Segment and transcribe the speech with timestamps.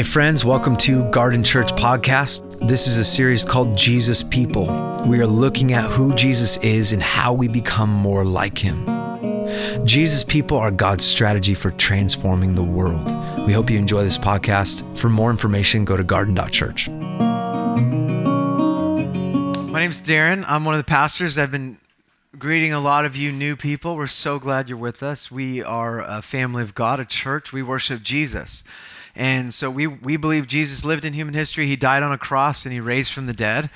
[0.00, 2.66] Hey, friends, welcome to Garden Church Podcast.
[2.66, 4.64] This is a series called Jesus People.
[5.06, 8.86] We are looking at who Jesus is and how we become more like him.
[9.84, 13.10] Jesus People are God's strategy for transforming the world.
[13.46, 14.96] We hope you enjoy this podcast.
[14.96, 16.88] For more information, go to garden.church.
[19.68, 20.46] My name's Darren.
[20.48, 21.36] I'm one of the pastors.
[21.36, 21.76] I've been
[22.38, 23.96] greeting a lot of you new people.
[23.96, 25.30] We're so glad you're with us.
[25.30, 27.52] We are a family of God, a church.
[27.52, 28.64] We worship Jesus.
[29.14, 31.66] And so we, we believe Jesus lived in human history.
[31.66, 33.70] He died on a cross and he raised from the dead.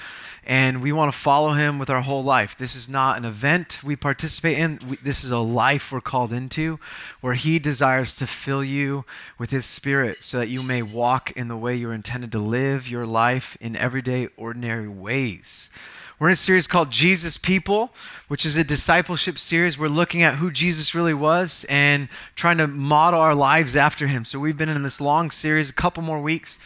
[0.46, 2.56] And we want to follow him with our whole life.
[2.58, 4.78] This is not an event we participate in.
[4.88, 6.78] We, this is a life we're called into
[7.22, 9.06] where he desires to fill you
[9.38, 12.88] with his spirit so that you may walk in the way you're intended to live
[12.88, 15.70] your life in everyday, ordinary ways.
[16.20, 17.92] We're in a series called Jesus People,
[18.28, 19.76] which is a discipleship series.
[19.76, 24.24] We're looking at who Jesus really was and trying to model our lives after him.
[24.24, 26.56] So we've been in this long series, a couple more weeks.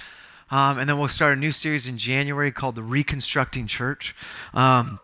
[0.50, 4.14] Um, and then we'll start a new series in January called The Reconstructing Church.
[4.52, 5.00] Um,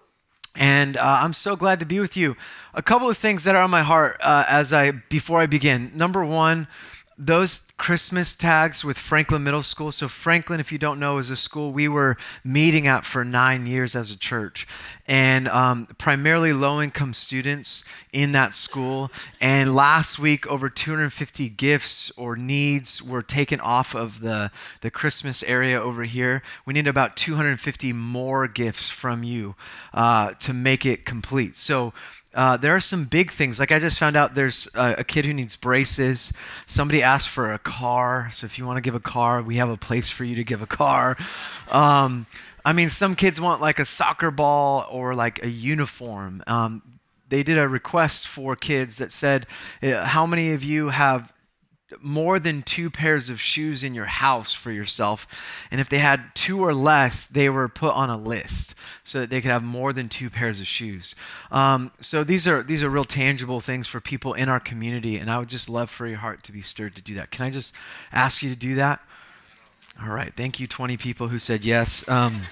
[0.55, 2.37] and uh, I'm so glad to be with you.
[2.75, 5.91] A couple of things that are on my heart uh, as I before I begin.
[5.95, 6.69] Number one,
[7.17, 9.91] those Christmas tags with Franklin Middle School.
[9.91, 13.67] So, Franklin, if you don't know, is a school we were meeting at for nine
[13.67, 14.67] years as a church,
[15.09, 19.11] and um, primarily low income students in that school.
[19.41, 25.43] And last week, over 250 gifts or needs were taken off of the, the Christmas
[25.43, 26.43] area over here.
[26.65, 29.57] We need about 250 more gifts from you
[29.93, 31.57] uh, to make it complete.
[31.57, 31.93] So,
[32.35, 33.61] uh, there are some big things.
[33.61, 36.33] Like I just found out there's a, a, kid who needs braces.
[36.67, 38.31] Somebody asked for a car.
[38.33, 40.45] So if you want to give a car, we have a place for you to
[40.45, 41.17] give a car.
[41.69, 42.27] Um,
[42.65, 46.45] I mean, some kids want like a soccer ball or like a uniform.
[46.47, 46.83] Um,
[47.29, 49.47] they did a request for kids that said,
[49.83, 51.34] uh, How many of you have
[52.01, 55.27] more than two pairs of shoes in your house for yourself.
[55.71, 59.31] And if they had two or less, they were put on a list so that
[59.31, 61.15] they could have more than two pairs of shoes.
[61.51, 65.31] Um, so these are these are real tangible things for people in our community, and
[65.31, 67.31] I would just love for your heart to be stirred to do that.
[67.31, 67.73] Can I just
[68.13, 69.01] ask you to do that?
[70.03, 70.33] All right.
[70.37, 72.05] Thank you, 20 people who said yes.
[72.09, 72.43] Um,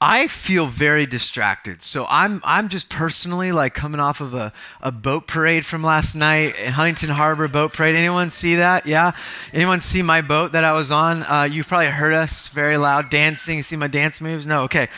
[0.00, 1.82] I feel very distracted.
[1.82, 6.14] So I'm I'm just personally like coming off of a, a boat parade from last
[6.14, 7.96] night in Huntington Harbor boat parade.
[7.96, 8.86] Anyone see that?
[8.86, 9.12] Yeah?
[9.52, 11.22] Anyone see my boat that I was on?
[11.22, 13.62] Uh, you probably heard us very loud dancing.
[13.62, 14.46] See my dance moves?
[14.46, 14.88] No, okay.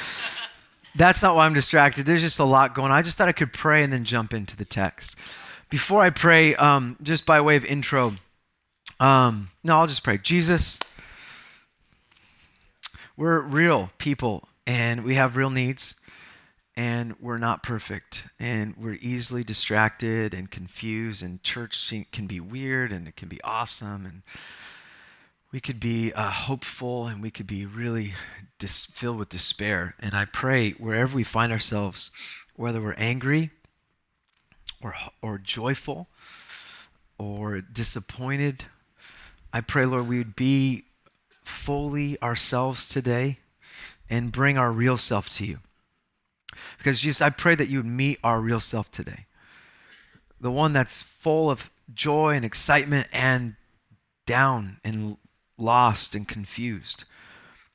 [0.97, 2.07] That's not why I'm distracted.
[2.07, 2.99] There's just a lot going on.
[2.99, 5.15] I just thought I could pray and then jump into the text.
[5.69, 8.15] Before I pray, um, just by way of intro,
[8.99, 10.17] um, no, I'll just pray.
[10.17, 10.81] Jesus,
[13.17, 15.95] we're real people and we have real needs
[16.77, 22.93] and we're not perfect and we're easily distracted and confused and church can be weird
[22.93, 24.23] and it can be awesome and
[25.53, 28.13] we could be uh, hopeful and we could be really
[28.59, 29.95] dis- filled with despair.
[30.01, 32.11] And i pray wherever we find ourselves
[32.57, 33.51] whether we're angry
[34.83, 36.09] or, or joyful
[37.19, 38.65] or disappointed
[39.53, 40.85] i pray lord we would be
[41.43, 43.39] fully ourselves today
[44.09, 45.59] and bring our real self to you.
[46.79, 49.27] Because Jesus, I pray that you would meet our real self today.
[50.41, 53.57] The one that's full of joy and excitement and
[54.27, 55.17] down and
[55.59, 57.05] lost and confused.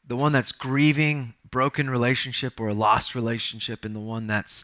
[0.08, 4.64] The one that's grieving broken relationship or a lost relationship, and the one that's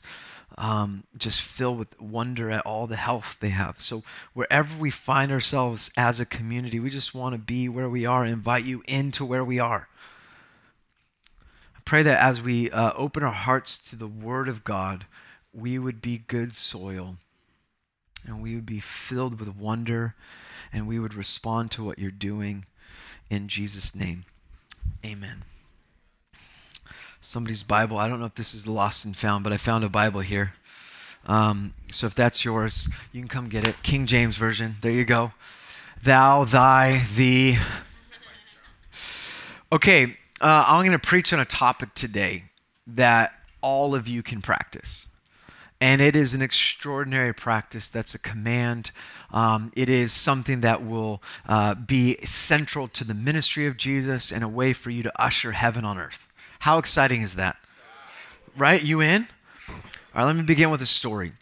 [0.58, 3.82] um, just filled with wonder at all the health they have.
[3.82, 8.06] So, wherever we find ourselves as a community, we just want to be where we
[8.06, 9.88] are invite you into where we are
[11.88, 15.06] pray that as we uh, open our hearts to the Word of God,
[15.54, 17.16] we would be good soil
[18.26, 20.14] and we would be filled with wonder
[20.74, 22.66] and we would respond to what you're doing
[23.30, 24.26] in Jesus' name.
[25.06, 25.46] Amen.
[27.22, 29.90] Somebody's Bible, I don't know if this is lost and found, but I found a
[29.90, 30.56] Bible here.
[31.26, 33.82] Um, so if that's yours, you can come get it.
[33.82, 34.76] King James Version.
[34.82, 35.32] There you go.
[36.04, 37.60] Thou, thy, thee.
[39.72, 42.46] Okay, uh, I'm going to preach on a topic today
[42.86, 45.08] that all of you can practice.
[45.80, 48.92] And it is an extraordinary practice that's a command.
[49.32, 54.44] Um, it is something that will uh, be central to the ministry of Jesus and
[54.44, 56.28] a way for you to usher heaven on earth.
[56.60, 57.58] How exciting is that?
[58.58, 58.82] Right?
[58.82, 59.28] You in?
[59.70, 59.76] All
[60.16, 61.34] right, let me begin with a story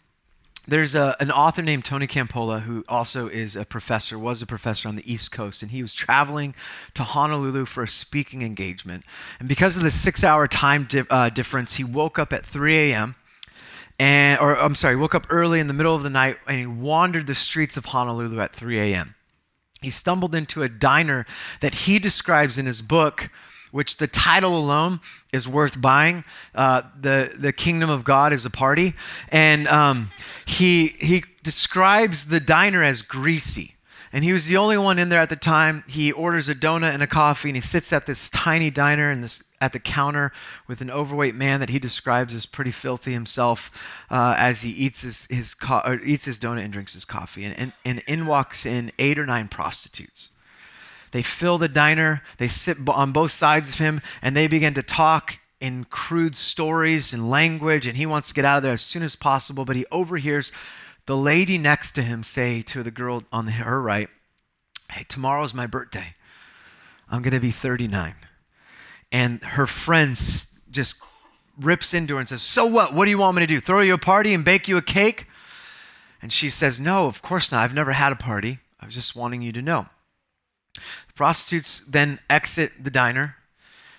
[0.66, 4.88] there's a, an author named Tony Campolo who also is a professor, was a professor
[4.88, 6.54] on the East Coast, and he was traveling
[6.94, 9.04] to Honolulu for a speaking engagement.
[9.38, 12.90] And because of the six hour time di- uh, difference, he woke up at 3
[12.90, 13.14] a.m.
[13.98, 16.66] And, or I'm sorry, woke up early in the middle of the night and he
[16.66, 19.14] wandered the streets of Honolulu at 3 a.m.
[19.80, 21.24] he stumbled into a diner
[21.60, 23.30] that he describes in his book
[23.70, 25.00] which the title alone
[25.32, 26.24] is worth buying.
[26.54, 28.94] Uh, the the kingdom of God is a party,
[29.28, 30.10] and um,
[30.44, 33.72] he he describes the diner as greasy.
[34.12, 35.84] And he was the only one in there at the time.
[35.86, 39.20] He orders a donut and a coffee, and he sits at this tiny diner in
[39.20, 40.32] this at the counter
[40.66, 43.70] with an overweight man that he describes as pretty filthy himself
[44.10, 47.44] uh, as he eats his, his co- eats his donut and drinks his coffee.
[47.44, 50.30] And, and, and in walks in eight or nine prostitutes.
[51.16, 54.82] They fill the diner, they sit on both sides of him, and they begin to
[54.82, 58.82] talk in crude stories and language, and he wants to get out of there as
[58.82, 60.52] soon as possible, but he overhears
[61.06, 64.10] the lady next to him say to the girl on her right,
[64.90, 66.16] Hey, tomorrow's my birthday.
[67.10, 68.14] I'm going to be 39.
[69.10, 70.18] And her friend
[70.70, 70.96] just
[71.58, 72.92] rips into her and says, So what?
[72.92, 73.58] What do you want me to do?
[73.58, 75.28] Throw you a party and bake you a cake?
[76.20, 77.64] And she says, No, of course not.
[77.64, 78.58] I've never had a party.
[78.78, 79.86] I was just wanting you to know.
[81.08, 83.36] The prostitutes then exit the diner,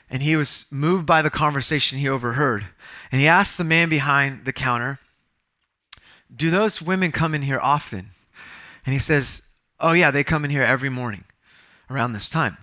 [0.10, 2.68] and he was moved by the conversation he overheard.
[3.12, 5.00] And he asked the man behind the counter,
[6.34, 8.12] Do those women come in here often?
[8.86, 9.42] And he says,
[9.80, 11.26] Oh, yeah, they come in here every morning
[11.90, 12.58] around this time.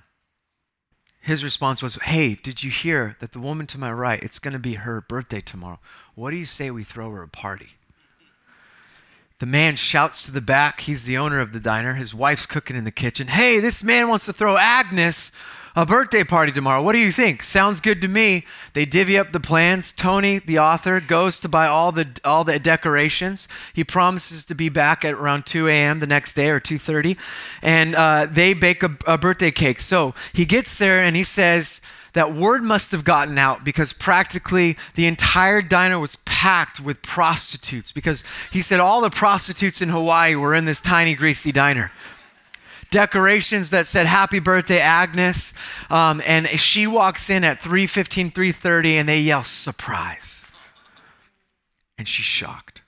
[1.20, 4.52] His response was, Hey, did you hear that the woman to my right, it's going
[4.52, 5.80] to be her birthday tomorrow?
[6.14, 7.70] What do you say we throw her a party?
[9.40, 10.80] The man shouts to the back.
[10.80, 11.94] He's the owner of the diner.
[11.94, 13.26] His wife's cooking in the kitchen.
[13.26, 15.32] Hey, this man wants to throw Agnes
[15.76, 16.80] a birthday party tomorrow.
[16.80, 17.42] What do you think?
[17.42, 18.46] Sounds good to me.
[18.74, 19.92] They divvy up the plans.
[19.92, 23.48] Tony, the author, goes to buy all the all the decorations.
[23.72, 25.98] He promises to be back at around 2 a.m.
[25.98, 27.16] the next day or 2:30,
[27.60, 29.80] and uh, they bake a, a birthday cake.
[29.80, 31.80] So he gets there and he says
[32.14, 37.92] that word must have gotten out because practically the entire diner was packed with prostitutes
[37.92, 41.92] because he said all the prostitutes in Hawaii were in this tiny, greasy diner.
[42.90, 45.52] Decorations that said "Happy Birthday, Agnes,"
[45.90, 50.44] um, and she walks in at 3:15, 3:30, and they yell "Surprise!"
[51.98, 52.82] And she's shocked.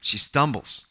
[0.00, 0.86] She stumbles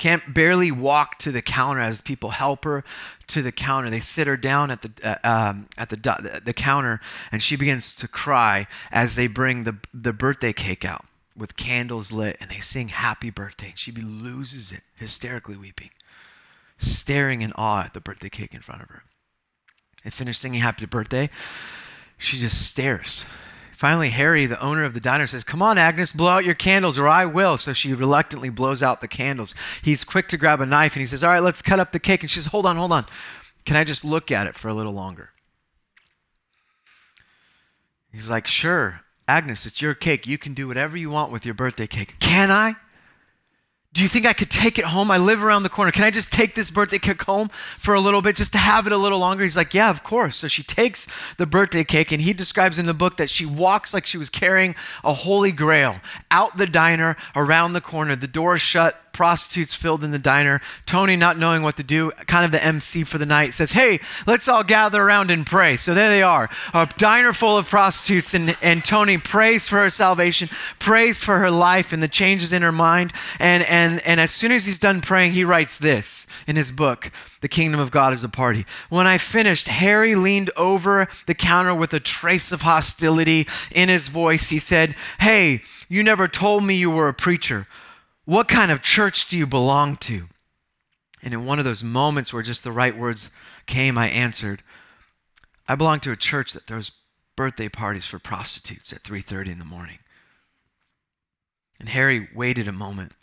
[0.00, 2.82] can't barely walk to the counter as people help her
[3.28, 3.90] to the counter.
[3.90, 7.00] They sit her down at the uh, um, at the the counter,
[7.30, 11.04] and she begins to cry as they bring the the birthday cake out
[11.36, 15.90] with candles lit, and they sing "Happy Birthday." And She loses it, hysterically weeping,
[16.78, 19.02] staring in awe at the birthday cake in front of her.
[20.02, 21.28] They finish singing "Happy Birthday."
[22.16, 23.26] She just stares
[23.80, 26.98] Finally, Harry, the owner of the diner, says, Come on, Agnes, blow out your candles,
[26.98, 27.56] or I will.
[27.56, 29.54] So she reluctantly blows out the candles.
[29.80, 31.98] He's quick to grab a knife and he says, All right, let's cut up the
[31.98, 32.20] cake.
[32.20, 33.06] And she says, Hold on, hold on.
[33.64, 35.30] Can I just look at it for a little longer?
[38.12, 40.26] He's like, Sure, Agnes, it's your cake.
[40.26, 42.16] You can do whatever you want with your birthday cake.
[42.20, 42.76] Can I?
[43.92, 45.10] Do you think I could take it home?
[45.10, 45.90] I live around the corner.
[45.90, 48.86] Can I just take this birthday cake home for a little bit just to have
[48.86, 49.42] it a little longer?
[49.42, 50.36] He's like, Yeah, of course.
[50.36, 51.08] So she takes
[51.38, 54.30] the birthday cake, and he describes in the book that she walks like she was
[54.30, 56.00] carrying a holy grail
[56.30, 58.14] out the diner, around the corner.
[58.14, 60.62] The door shut, prostitutes filled in the diner.
[60.86, 64.00] Tony, not knowing what to do, kind of the MC for the night, says, Hey,
[64.26, 65.76] let's all gather around and pray.
[65.76, 69.90] So there they are, a diner full of prostitutes, and, and Tony prays for her
[69.90, 73.12] salvation, prays for her life and the changes in her mind.
[73.38, 77.12] And, and, and as soon as he's done praying, he writes this in his book
[77.42, 78.64] The Kingdom of God is a Party.
[78.88, 84.08] When I finished, Harry leaned over the counter with a trace of hostility in his
[84.08, 84.48] voice.
[84.48, 85.60] He said, Hey,
[85.90, 87.66] you never told me you were a preacher.
[88.30, 90.28] What kind of church do you belong to?
[91.20, 93.28] And in one of those moments where just the right words
[93.66, 94.62] came, I answered,
[95.66, 96.92] I belong to a church that throws
[97.34, 99.98] birthday parties for prostitutes at 3:30 in the morning.
[101.80, 103.16] And Harry waited a moment.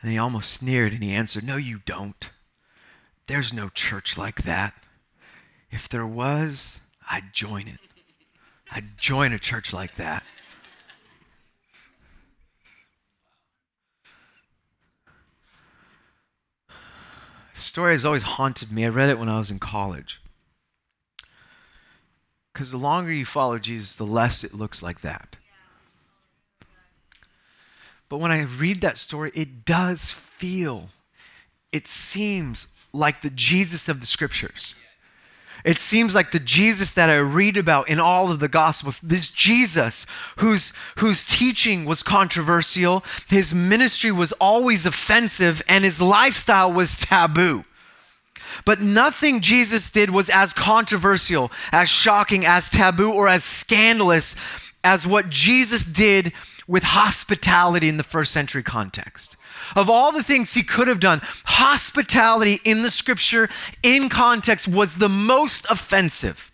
[0.00, 2.30] And he almost sneered and he answered, "No you don't.
[3.26, 4.72] There's no church like that.
[5.70, 6.80] If there was,
[7.10, 7.80] I'd join it.
[8.70, 10.24] I'd join a church like that."
[17.56, 18.84] Story has always haunted me.
[18.84, 20.20] I read it when I was in college.
[22.52, 25.36] Because the longer you follow Jesus, the less it looks like that.
[28.08, 30.90] But when I read that story, it does feel,
[31.72, 34.74] it seems like the Jesus of the scriptures.
[35.66, 39.28] It seems like the Jesus that I read about in all of the Gospels, this
[39.28, 40.06] Jesus
[40.36, 47.64] whose, whose teaching was controversial, his ministry was always offensive, and his lifestyle was taboo.
[48.64, 54.36] But nothing Jesus did was as controversial, as shocking, as taboo, or as scandalous
[54.84, 56.32] as what Jesus did
[56.66, 59.36] with hospitality in the first century context.
[59.74, 63.48] Of all the things he could have done, hospitality in the scripture,
[63.82, 66.52] in context, was the most offensive.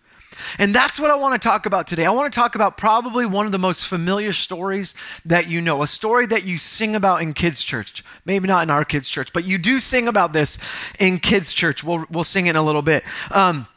[0.57, 2.05] And that's what I want to talk about today.
[2.05, 4.93] I want to talk about probably one of the most familiar stories
[5.25, 8.03] that you know, a story that you sing about in kids' church.
[8.25, 10.57] Maybe not in our kids' church, but you do sing about this
[10.99, 11.83] in kids' church.
[11.83, 13.03] We'll, we'll sing it in a little bit.
[13.31, 13.67] Um,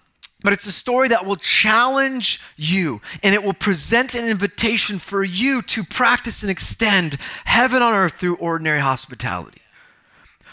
[0.42, 5.24] but it's a story that will challenge you and it will present an invitation for
[5.24, 9.62] you to practice and extend heaven on earth through ordinary hospitality.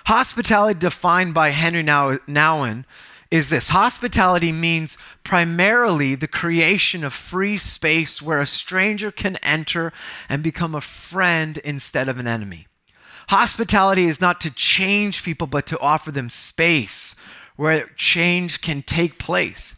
[0.06, 2.86] Hospitality, defined by Henri Nouwen,
[3.32, 9.92] is this hospitality means primarily the creation of free space where a stranger can enter
[10.30, 12.68] and become a friend instead of an enemy.
[13.30, 17.16] Hospitality is not to change people, but to offer them space
[17.56, 19.76] where change can take place.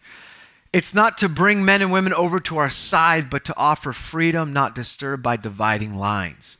[0.73, 4.51] It's not to bring men and women over to our side, but to offer freedom
[4.51, 6.57] not disturbed by dividing lines.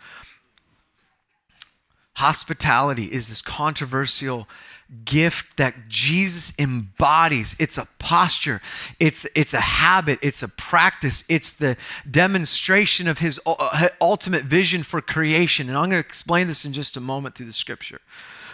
[2.16, 4.48] Hospitality is this controversial
[5.04, 7.56] gift that Jesus embodies.
[7.60, 8.62] It's a posture,
[9.00, 11.76] it's, it's a habit, it's a practice, it's the
[12.10, 15.68] demonstration of his uh, ultimate vision for creation.
[15.68, 18.00] And I'm going to explain this in just a moment through the scripture.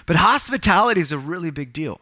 [0.08, 2.02] But hospitality is a really big deal.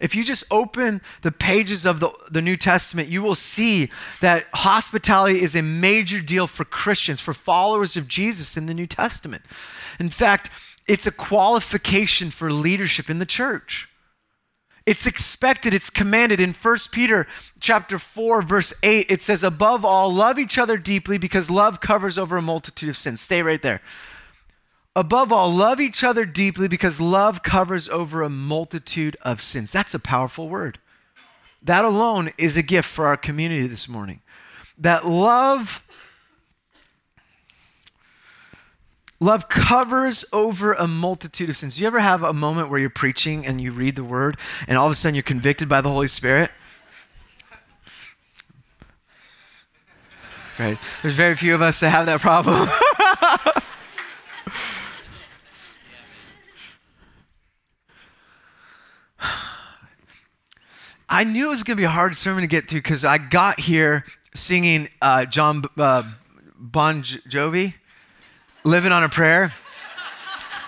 [0.00, 3.90] If you just open the pages of the, the New Testament, you will see
[4.20, 8.86] that hospitality is a major deal for Christians, for followers of Jesus in the New
[8.86, 9.42] Testament.
[9.98, 10.50] In fact,
[10.88, 13.88] it's a qualification for leadership in the church.
[14.86, 17.26] It's expected, it's commanded in 1 Peter
[17.60, 22.16] chapter 4 verse 8 it says above all love each other deeply because love covers
[22.16, 23.20] over a multitude of sins.
[23.20, 23.82] Stay right there.
[24.96, 29.70] Above all love each other deeply because love covers over a multitude of sins.
[29.70, 30.78] That's a powerful word.
[31.62, 34.20] That alone is a gift for our community this morning.
[34.76, 35.84] That love
[39.22, 41.76] Love covers over a multitude of sins.
[41.76, 44.78] Do you ever have a moment where you're preaching and you read the word and
[44.78, 46.50] all of a sudden you're convicted by the Holy Spirit?
[50.58, 50.78] Right?
[51.02, 52.66] There's very few of us that have that problem.
[61.12, 63.18] I knew it was going to be a hard sermon to get through because I
[63.18, 66.04] got here singing uh, Jon uh,
[66.56, 67.74] Bon Jovi
[68.62, 69.52] living on a prayer.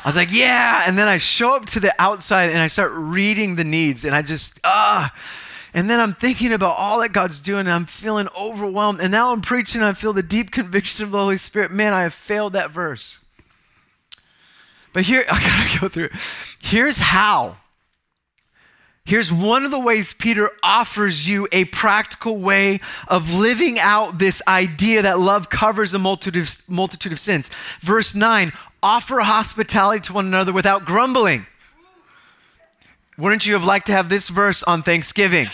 [0.05, 0.83] I was like, yeah.
[0.85, 4.17] And then I show up to the outside and I start reading the needs and
[4.17, 5.15] I just, ah.
[5.75, 9.01] And then I'm thinking about all that God's doing and I'm feeling overwhelmed.
[9.01, 11.71] And now I'm preaching I feel the deep conviction of the Holy Spirit.
[11.71, 13.21] Man, I have failed that verse.
[14.93, 16.09] But here, I gotta go through.
[16.59, 17.59] Here's how
[19.05, 24.41] Here's one of the ways Peter offers you a practical way of living out this
[24.47, 27.51] idea that love covers a multitude of, multitude of sins.
[27.81, 31.47] Verse 9 offer hospitality to one another without grumbling.
[33.19, 35.49] Wouldn't you have liked to have this verse on Thanksgiving?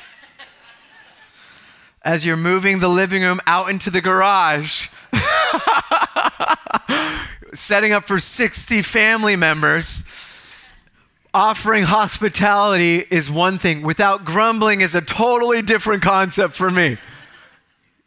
[2.03, 4.89] As you're moving the living room out into the garage,
[7.55, 10.03] setting up for 60 family members
[11.33, 16.97] offering hospitality is one thing, without grumbling is a totally different concept for me.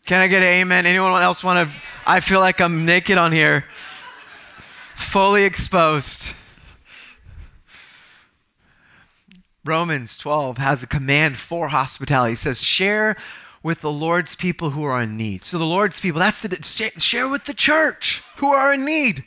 [0.05, 0.85] Can I get amen?
[0.85, 1.75] Anyone else want to?
[2.05, 3.65] I feel like I'm naked on here,
[4.95, 6.33] fully exposed.
[9.63, 12.33] Romans 12 has a command for hospitality.
[12.33, 13.15] It says, share
[13.61, 15.45] with the Lord's people who are in need.
[15.45, 16.57] So the Lord's people, that's the
[16.97, 19.23] share with the church who are in need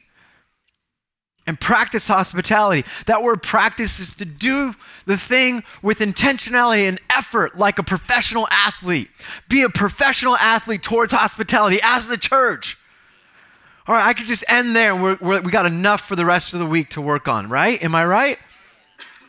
[1.47, 2.85] and practice hospitality.
[3.07, 4.75] That word practice is to do
[5.07, 9.11] the thing with intentionality and effort like a professional athlete.
[9.49, 12.79] Be a professional athlete towards hospitality as the church.
[13.87, 16.55] All right, I could just end there we're, we're, we got enough for the rest
[16.55, 17.83] of the week to work on, right?
[17.83, 18.39] Am I right?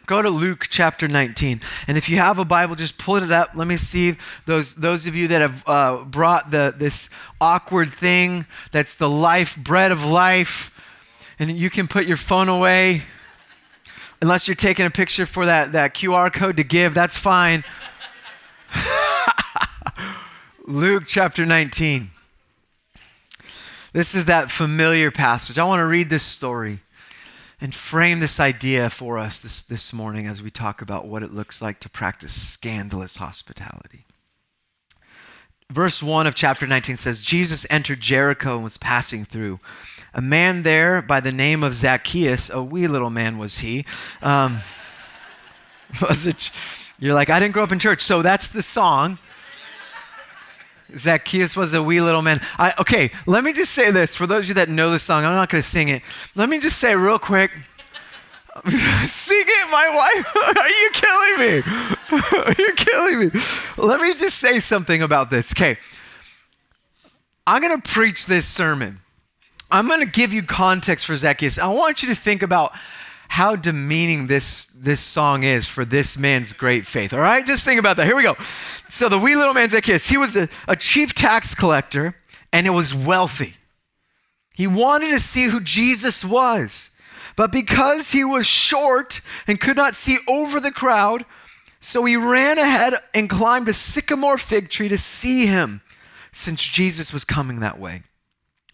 [0.05, 1.60] Go to Luke chapter 19.
[1.88, 3.50] And if you have a Bible, just pull it up.
[3.55, 7.10] Let me see those, those of you that have uh, brought the, this
[7.41, 10.72] awkward thing that's the life, bread of life
[11.39, 13.04] and you can put your phone away
[14.22, 17.63] unless you're taking a picture for that, that QR code to give, that's fine.
[20.68, 22.10] Luke chapter 19.
[23.94, 25.58] This is that familiar passage.
[25.58, 26.82] I want to read this story
[27.62, 31.34] and frame this idea for us this, this morning as we talk about what it
[31.34, 34.06] looks like to practice scandalous hospitality.
[35.72, 39.60] Verse 1 of chapter 19 says Jesus entered Jericho and was passing through
[40.15, 43.86] a man there by the name of Zacchaeus, a wee little man was he.
[44.22, 44.60] Um,
[46.01, 46.51] was it?
[46.98, 48.01] You're like, I didn't grow up in church.
[48.01, 49.19] So that's the song.
[50.98, 52.39] Zacchaeus was a wee little man.
[52.57, 54.15] I, okay, let me just say this.
[54.15, 56.01] For those of you that know the song, I'm not going to sing it.
[56.34, 57.51] Let me just say real quick.
[59.10, 60.36] sing it, my wife.
[60.57, 61.63] Are you killing me?
[62.39, 63.31] Are you killing me?
[63.77, 65.51] Let me just say something about this.
[65.51, 65.77] Okay.
[67.45, 69.01] I'm going to preach this sermon.
[69.75, 71.60] I'm going to give you context for Zacchaeus.
[71.60, 72.72] I want you to think about
[73.27, 77.12] how demeaning this, this song is for this man's great faith.
[77.12, 78.05] All right, just think about that.
[78.05, 78.38] Here we go.
[78.88, 82.15] So, the wee little man Zacchaeus, he was a, a chief tax collector
[82.53, 83.55] and it was wealthy.
[84.53, 86.89] He wanted to see who Jesus was.
[87.36, 91.25] But because he was short and could not see over the crowd,
[91.82, 95.82] so he ran ahead and climbed a sycamore fig tree to see him,
[96.32, 98.03] since Jesus was coming that way.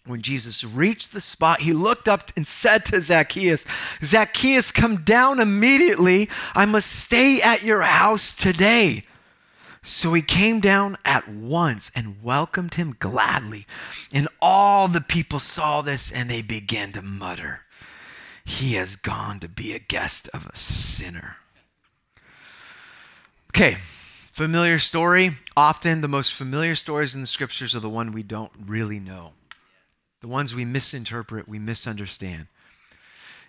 [0.04, 3.64] When Jesus reached the spot, he looked up and said to Zacchaeus,
[4.04, 6.28] Zacchaeus, come down immediately.
[6.54, 9.04] I must stay at your house today.
[9.84, 13.64] So he came down at once and welcomed him gladly.
[14.12, 17.60] And all the people saw this and they began to mutter,
[18.44, 21.36] He has gone to be a guest of a sinner.
[23.50, 23.76] Okay,
[24.32, 25.36] familiar story.
[25.56, 29.32] Often the most familiar stories in the scriptures are the one we don't really know
[30.22, 32.46] the ones we misinterpret, we misunderstand.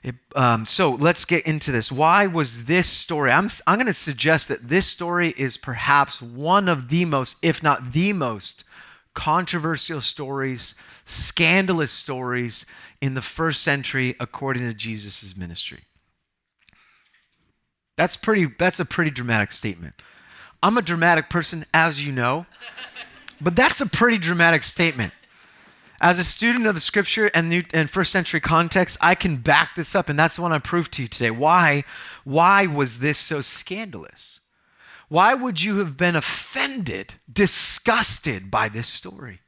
[0.04, 1.90] It, um, so let's get into this.
[1.90, 3.32] Why was this story?
[3.32, 7.64] I'm, I'm going to suggest that this story is perhaps one of the most, if
[7.64, 8.66] not the most,
[9.14, 10.76] controversial stories,
[11.06, 12.66] scandalous stories
[13.00, 15.84] in the first century according to Jesus' ministry.
[17.96, 19.94] That's pretty that's a pretty dramatic statement.
[20.64, 22.48] I'm a dramatic person as you know,
[23.40, 25.14] but that's a pretty dramatic statement.
[26.04, 29.76] As a student of the scripture and, new, and first century context, I can back
[29.76, 31.32] this up, and that's what I prove to you today.
[31.32, 31.86] Why?
[32.26, 34.42] Why was this so scandalous?
[35.08, 39.40] Why would you have been offended, disgusted by this story?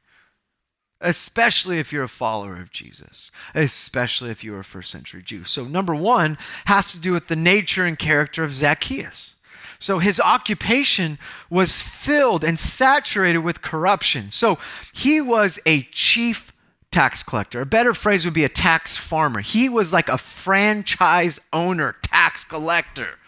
[0.98, 5.44] Especially if you're a follower of Jesus, especially if you're a first century Jew.
[5.44, 9.35] So, number one has to do with the nature and character of Zacchaeus.
[9.78, 11.18] So his occupation
[11.50, 14.30] was filled and saturated with corruption.
[14.30, 14.58] So
[14.94, 16.52] he was a chief
[16.90, 17.60] tax collector.
[17.60, 19.40] A better phrase would be a tax farmer.
[19.40, 23.18] He was like a franchise owner, tax collector.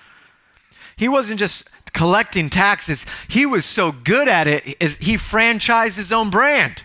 [0.97, 6.31] He wasn't just collecting taxes, he was so good at it, he franchised his own
[6.31, 6.83] brand.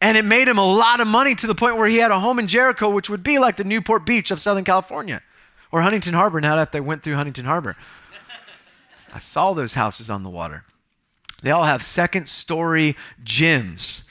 [0.00, 2.20] And it made him a lot of money to the point where he had a
[2.20, 5.22] home in Jericho, which would be like the Newport Beach of Southern California
[5.72, 7.76] or Huntington Harbor now that they went through Huntington Harbor.
[9.12, 10.64] I saw those houses on the water.
[11.42, 14.02] They all have second story gyms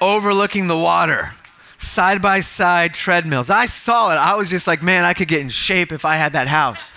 [0.00, 1.34] overlooking the water,
[1.78, 3.50] side by side treadmills.
[3.50, 4.16] I saw it.
[4.16, 6.92] I was just like, man, I could get in shape if I had that house.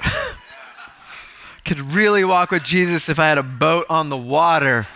[1.64, 4.86] could really walk with Jesus if I had a boat on the water.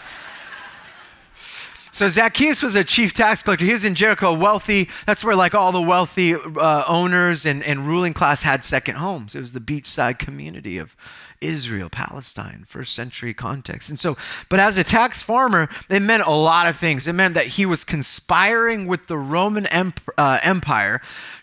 [1.99, 3.65] So Zacchaeus was a chief tax collector.
[3.65, 4.89] He was in Jericho, wealthy.
[5.05, 9.35] That's where like all the wealthy uh, owners and, and ruling class had second homes.
[9.35, 10.95] It was the beachside community of
[11.41, 13.91] Israel, Palestine, first century context.
[13.91, 14.17] And so,
[14.49, 17.09] but as a tax farmer, it meant a lot of things.
[17.09, 21.01] It meant that he was conspiring with the Roman emp- uh, Empire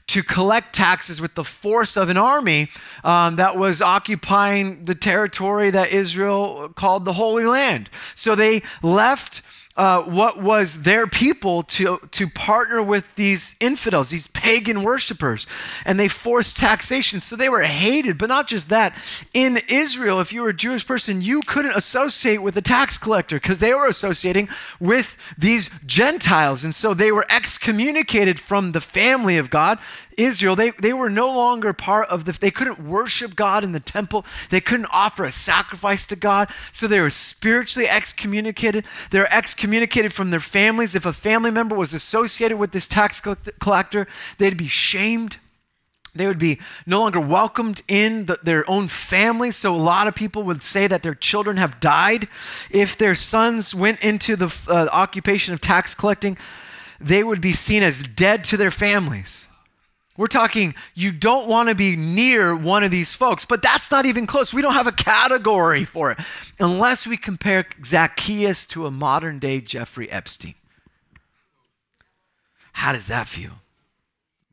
[0.07, 2.69] to collect taxes with the force of an army
[3.03, 7.89] um, that was occupying the territory that Israel called the Holy Land.
[8.13, 9.41] So they left
[9.77, 15.45] uh, what was their people to, to partner with these infidels, these pagan worshipers,
[15.83, 17.19] and they forced taxation.
[17.19, 18.17] So they were hated.
[18.17, 18.97] But not just that.
[19.33, 23.35] In Israel, if you were a Jewish person, you couldn't associate with a tax collector
[23.35, 24.47] because they were associating
[24.79, 26.63] with these Gentiles.
[26.63, 29.77] And so they were excommunicated from the family of God
[30.17, 33.80] Israel, they, they were no longer part of the, they couldn't worship God in the
[33.80, 34.25] temple.
[34.49, 36.49] They couldn't offer a sacrifice to God.
[36.71, 38.86] So they were spiritually excommunicated.
[39.12, 40.95] They're excommunicated from their families.
[40.95, 43.21] If a family member was associated with this tax
[43.60, 45.38] collector, they'd be shamed.
[46.15, 49.51] They would be no longer welcomed in the, their own family.
[49.51, 52.30] So, a lot of people would say that their children have died.
[52.71, 56.38] If their sons went into the uh, occupation of tax collecting,
[57.01, 59.47] they would be seen as dead to their families.
[60.17, 64.06] We're talking, you don't want to be near one of these folks, but that's not
[64.06, 64.54] even close.
[64.54, 66.19] We don't have a category for it
[66.58, 70.56] unless we compare Zacchaeus to a modern day Jeffrey Epstein.
[72.73, 73.51] How does that feel?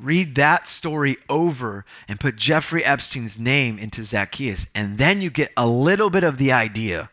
[0.00, 5.52] Read that story over and put Jeffrey Epstein's name into Zacchaeus, and then you get
[5.56, 7.10] a little bit of the idea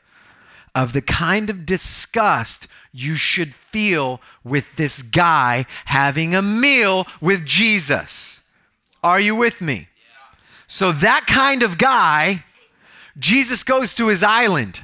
[0.74, 7.46] of the kind of disgust you should feel with this guy having a meal with
[7.46, 8.39] Jesus.
[9.04, 9.88] Are you with me?
[10.68, 12.44] So, that kind of guy,
[13.18, 14.82] Jesus goes to his island.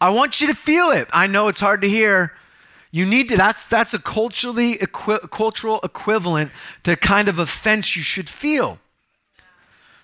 [0.00, 1.08] I want you to feel it.
[1.12, 2.32] I know it's hard to hear.
[2.90, 6.50] You need to, that's, that's a culturally, equi- cultural equivalent
[6.82, 8.78] to kind of offense you should feel.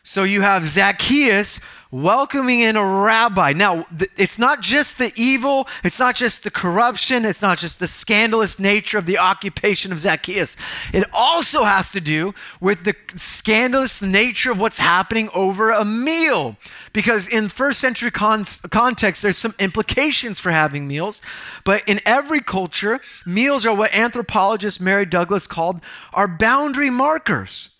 [0.07, 1.59] So you have Zacchaeus
[1.91, 3.53] welcoming in a rabbi.
[3.53, 7.81] Now, th- it's not just the evil, it's not just the corruption, it's not just
[7.81, 10.57] the scandalous nature of the occupation of Zacchaeus.
[10.93, 16.57] It also has to do with the scandalous nature of what's happening over a meal.
[16.93, 21.21] Because in first century con- context, there's some implications for having meals.
[21.65, 25.81] But in every culture, meals are what anthropologist Mary Douglas called
[26.13, 27.71] our boundary markers.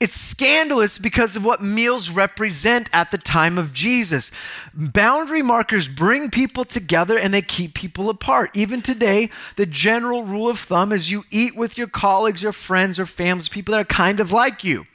[0.00, 4.32] It's scandalous because of what meals represent at the time of Jesus.
[4.72, 8.56] Boundary markers bring people together and they keep people apart.
[8.56, 12.98] Even today, the general rule of thumb is you eat with your colleagues, your friends,
[12.98, 14.86] or families, people that are kind of like you,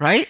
[0.00, 0.28] right?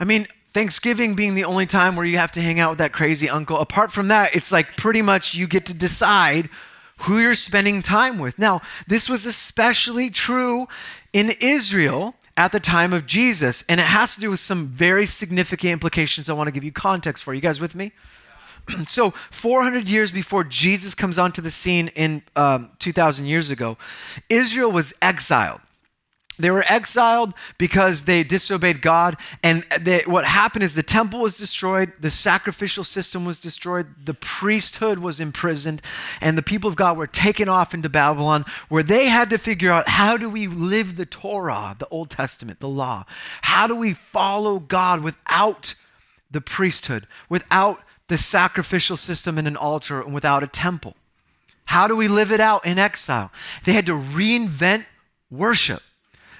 [0.00, 2.92] I mean, Thanksgiving being the only time where you have to hang out with that
[2.92, 3.58] crazy uncle.
[3.58, 6.48] Apart from that, it's like pretty much you get to decide
[7.02, 8.40] who you're spending time with.
[8.40, 10.66] Now, this was especially true
[11.12, 13.64] in Israel at the time of Jesus.
[13.68, 16.70] And it has to do with some very significant implications I want to give you
[16.70, 17.34] context for.
[17.34, 17.92] You guys with me?
[18.86, 23.78] so 400 years before jesus comes onto the scene in um, 2000 years ago
[24.28, 25.60] israel was exiled
[26.38, 29.16] they were exiled because they disobeyed God.
[29.42, 34.14] And they, what happened is the temple was destroyed, the sacrificial system was destroyed, the
[34.14, 35.82] priesthood was imprisoned,
[36.20, 39.70] and the people of God were taken off into Babylon, where they had to figure
[39.70, 43.04] out how do we live the Torah, the Old Testament, the law?
[43.42, 45.74] How do we follow God without
[46.30, 50.94] the priesthood, without the sacrificial system and an altar, and without a temple?
[51.66, 53.30] How do we live it out in exile?
[53.64, 54.86] They had to reinvent
[55.30, 55.82] worship.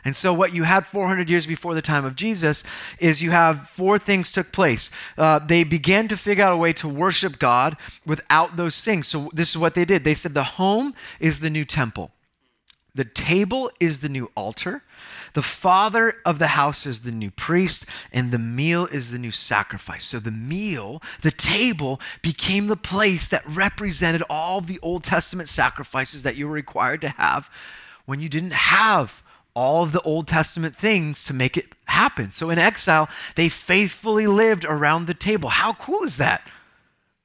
[0.09, 2.65] And so, what you had 400 years before the time of Jesus
[2.99, 4.91] is you have four things took place.
[5.19, 9.07] Uh, they began to figure out a way to worship God without those things.
[9.07, 10.05] So, this is what they did.
[10.05, 12.11] They said the home is the new temple,
[12.95, 14.83] the table is the new altar,
[15.35, 19.31] the father of the house is the new priest, and the meal is the new
[19.31, 20.07] sacrifice.
[20.07, 26.23] So, the meal, the table, became the place that represented all the Old Testament sacrifices
[26.23, 27.51] that you were required to have
[28.07, 29.23] when you didn't have
[29.59, 32.31] all of the Old Testament things to make it happen.
[32.31, 35.49] So in exile, they faithfully lived around the table.
[35.49, 36.43] How cool is that?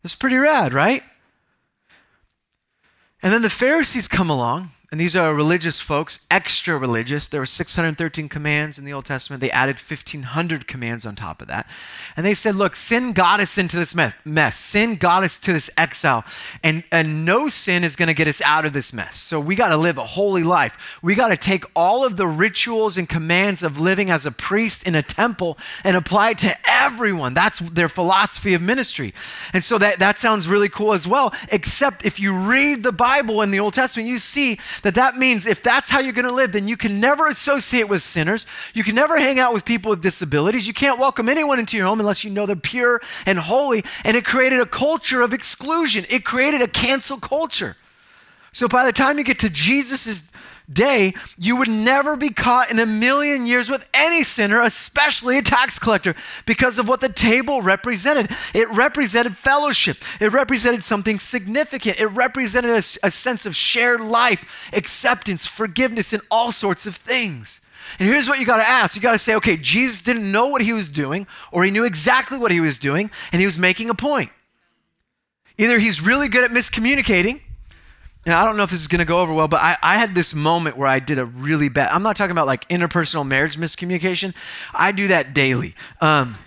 [0.02, 1.04] That's pretty rad, right?
[3.22, 7.28] And then the Pharisees come along and these are religious folks, extra religious.
[7.28, 9.42] There were 613 commands in the Old Testament.
[9.42, 11.66] They added 1,500 commands on top of that.
[12.16, 14.56] And they said, look, sin got us into this mess.
[14.56, 16.24] Sin got us to this exile.
[16.62, 19.18] And, and no sin is going to get us out of this mess.
[19.18, 20.78] So we got to live a holy life.
[21.02, 24.84] We got to take all of the rituals and commands of living as a priest
[24.84, 27.34] in a temple and apply it to everyone.
[27.34, 29.16] That's their philosophy of ministry.
[29.54, 31.34] And so that, that sounds really cool as well.
[31.52, 35.46] Except if you read the Bible in the Old Testament, you see that that means
[35.46, 38.46] if that's how you're going to live, then you can never associate with sinners.
[38.74, 40.68] You can never hang out with people with disabilities.
[40.68, 43.84] You can't welcome anyone into your home unless you know they're pure and holy.
[44.04, 47.76] And it created a culture of exclusion, it created a cancel culture.
[48.54, 50.30] So by the time you get to Jesus'
[50.72, 55.42] day, you would never be caught in a million years with any sinner, especially a
[55.42, 58.30] tax collector, because of what the table represented.
[58.54, 64.70] It represented fellowship, it represented something significant, it represented a, a sense of shared life,
[64.72, 67.60] acceptance, forgiveness, and all sorts of things.
[68.00, 68.96] And here's what you got to ask.
[68.96, 71.84] You got to say, okay, Jesus didn't know what he was doing, or he knew
[71.84, 74.30] exactly what he was doing, and he was making a point.
[75.58, 77.42] Either he's really good at miscommunicating,
[78.26, 79.98] and I don't know if this is going to go over well, but I, I
[79.98, 83.28] had this moment where I did a really bad, I'm not talking about like interpersonal
[83.28, 84.34] marriage miscommunication.
[84.74, 85.76] I do that daily.
[86.00, 86.38] Um,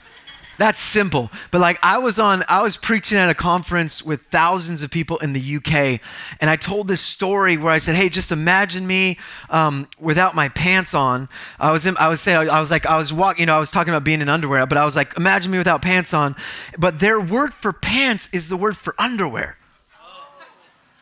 [0.58, 1.30] that's simple.
[1.50, 5.18] But like I was on, I was preaching at a conference with thousands of people
[5.18, 6.00] in the UK,
[6.40, 9.18] and I told this story where I said, "Hey, just imagine me
[9.50, 11.28] um, without my pants on."
[11.60, 13.60] I was, in, I was saying, I was like, I was walking, you know, I
[13.60, 16.34] was talking about being in underwear, but I was like, imagine me without pants on.
[16.78, 19.58] But their word for pants is the word for underwear.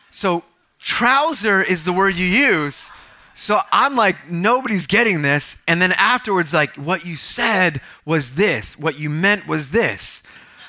[0.09, 0.43] So
[0.85, 2.91] trouser is the word you use.
[3.33, 5.57] So I'm like, nobody's getting this.
[5.67, 8.79] And then afterwards, like, what you said was this.
[8.79, 10.23] What you meant was this.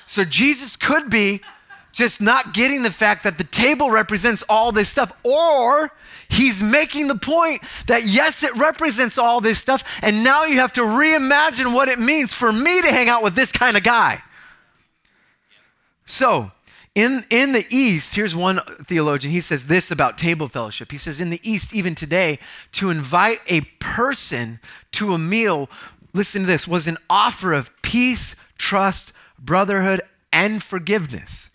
[0.07, 1.43] So Jesus could be
[1.93, 5.93] just not getting the fact that the table represents all this stuff, or
[6.29, 10.73] he's making the point that yes, it represents all this stuff, and now you have
[10.75, 14.23] to reimagine what it means for me to hang out with this kind of guy.
[16.05, 16.53] So,
[16.97, 20.91] in, in the East, here's one theologian, he says this about table fellowship.
[20.91, 22.39] He says, In the East, even today,
[22.73, 24.59] to invite a person
[24.93, 25.69] to a meal
[26.17, 30.01] listen to this, was an offer of peace, trust, brotherhood,
[30.33, 31.51] and forgiveness.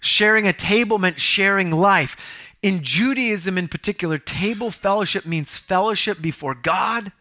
[0.00, 2.16] Sharing a table meant sharing life.
[2.62, 7.12] In Judaism, in particular, table fellowship means fellowship before God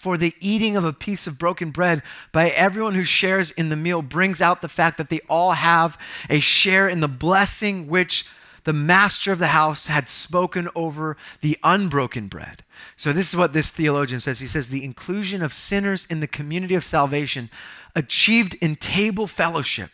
[0.00, 3.76] for the eating of a piece of broken bread by everyone who shares in the
[3.76, 5.98] meal brings out the fact that they all have
[6.30, 8.24] a share in the blessing which
[8.64, 12.64] the master of the house had spoken over the unbroken bread.
[12.96, 14.40] So, this is what this theologian says.
[14.40, 17.50] He says, The inclusion of sinners in the community of salvation
[17.94, 19.90] achieved in table fellowship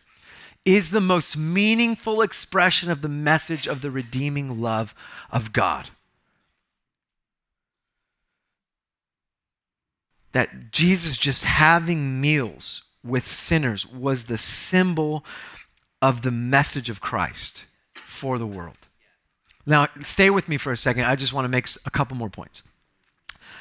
[0.64, 4.94] is the most meaningful expression of the message of the redeeming love
[5.32, 5.90] of God.
[10.36, 15.24] That Jesus just having meals with sinners was the symbol
[16.02, 18.76] of the message of Christ for the world.
[19.64, 21.04] Now, stay with me for a second.
[21.04, 22.62] I just want to make a couple more points.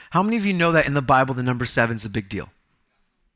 [0.10, 2.28] How many of you know that in the Bible the number seven is a big
[2.28, 2.50] deal?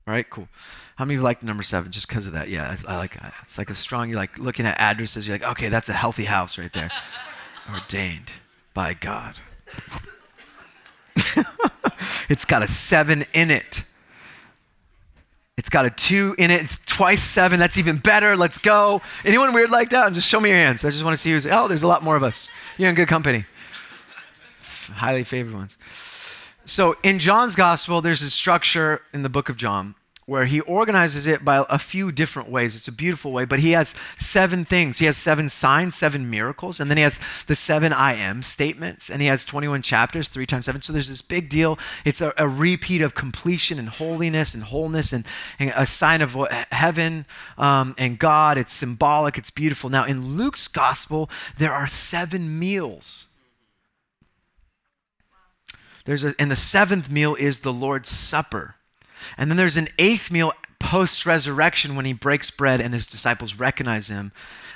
[0.05, 0.49] All right, cool.
[0.97, 2.49] How many of you like the number seven just because of that?
[2.49, 3.21] Yeah, I, I like it.
[3.43, 6.25] It's like a strong, you're like looking at addresses, you're like, okay, that's a healthy
[6.25, 6.91] house right there.
[7.73, 8.33] Ordained
[8.73, 9.35] by God.
[12.29, 13.83] it's got a seven in it.
[15.57, 16.61] It's got a two in it.
[16.61, 17.59] It's twice seven.
[17.59, 18.37] That's even better.
[18.37, 19.01] Let's go.
[19.25, 20.13] Anyone weird like that?
[20.13, 20.85] Just show me your hands.
[20.85, 21.45] I just want to see who's.
[21.45, 22.49] Oh, there's a lot more of us.
[22.77, 23.45] You're in good company.
[24.61, 25.77] Highly favored ones.
[26.63, 29.95] So in John's gospel, there's a structure in the book of John
[30.29, 32.75] where he organizes it by a few different ways.
[32.75, 34.99] It's a beautiful way, but he has seven things.
[34.99, 39.09] He has seven signs, seven miracles, and then he has the seven I am statements,
[39.09, 40.81] and he has 21 chapters, three times seven.
[40.81, 41.79] So there's this big deal.
[42.05, 45.25] It's a, a repeat of completion and holiness and wholeness and,
[45.57, 47.25] and a sign of what, heaven
[47.57, 48.59] um, and God.
[48.59, 49.89] It's symbolic, it's beautiful.
[49.89, 53.25] Now, in Luke's gospel, there are seven meals.
[56.05, 58.75] There's a, and the seventh meal is the Lord's Supper.
[59.37, 63.55] And then there's an eighth meal post resurrection when he breaks bread and his disciples
[63.55, 64.31] recognize him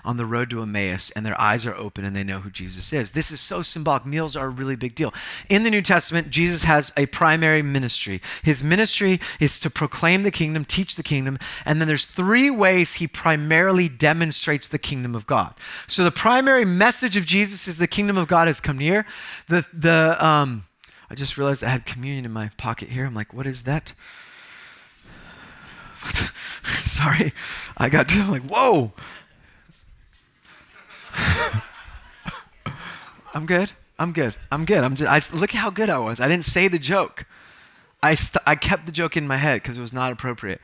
[0.05, 2.91] on the road to Emmaus and their eyes are open and they know who Jesus
[2.91, 3.11] is.
[3.11, 4.05] This is so symbolic.
[4.05, 5.13] Meals are a really big deal.
[5.49, 8.21] In the New Testament, Jesus has a primary ministry.
[8.43, 12.93] His ministry is to proclaim the kingdom, teach the kingdom, and then there's three ways
[12.93, 15.55] he primarily demonstrates the kingdom of God.
[15.87, 19.05] So the primary message of Jesus is the kingdom of God has come near.
[19.47, 20.65] The the um
[21.09, 23.05] I just realized I had communion in my pocket here.
[23.05, 23.93] I'm like, what is that?
[26.83, 27.33] Sorry.
[27.77, 28.91] I got I'm like, whoa.
[33.33, 33.71] I'm good.
[33.97, 34.35] I'm good.
[34.51, 34.83] I'm good.
[34.83, 36.19] I'm just, I, look at how good I was.
[36.19, 37.25] I didn't say the joke.
[38.01, 40.59] I, st- I kept the joke in my head because it was not appropriate.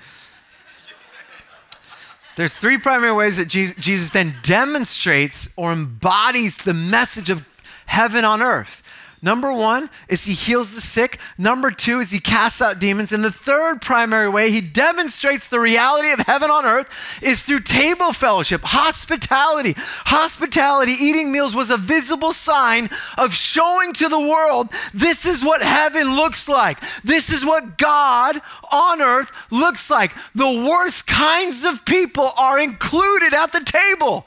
[2.36, 7.46] There's three primary ways that Jesus, Jesus then demonstrates or embodies the message of
[7.86, 8.82] heaven on earth.
[9.22, 11.20] Number one is he heals the sick.
[11.38, 13.12] Number two is he casts out demons.
[13.12, 16.88] And the third primary way he demonstrates the reality of heaven on earth
[17.22, 19.74] is through table fellowship, hospitality.
[19.78, 25.62] Hospitality, eating meals was a visible sign of showing to the world this is what
[25.62, 26.80] heaven looks like.
[27.04, 30.12] This is what God on earth looks like.
[30.34, 34.26] The worst kinds of people are included at the table.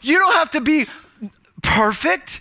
[0.00, 0.86] You don't have to be
[1.62, 2.40] perfect.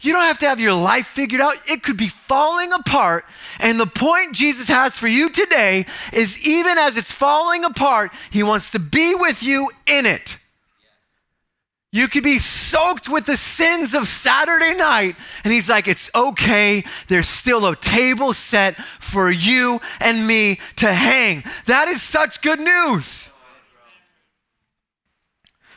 [0.00, 1.56] You don't have to have your life figured out.
[1.68, 3.24] It could be falling apart.
[3.58, 8.42] And the point Jesus has for you today is even as it's falling apart, he
[8.42, 10.38] wants to be with you in it.
[11.94, 15.14] You could be soaked with the sins of Saturday night.
[15.44, 16.82] And he's like, it's okay.
[17.06, 21.44] There's still a table set for you and me to hang.
[21.66, 23.30] That is such good news.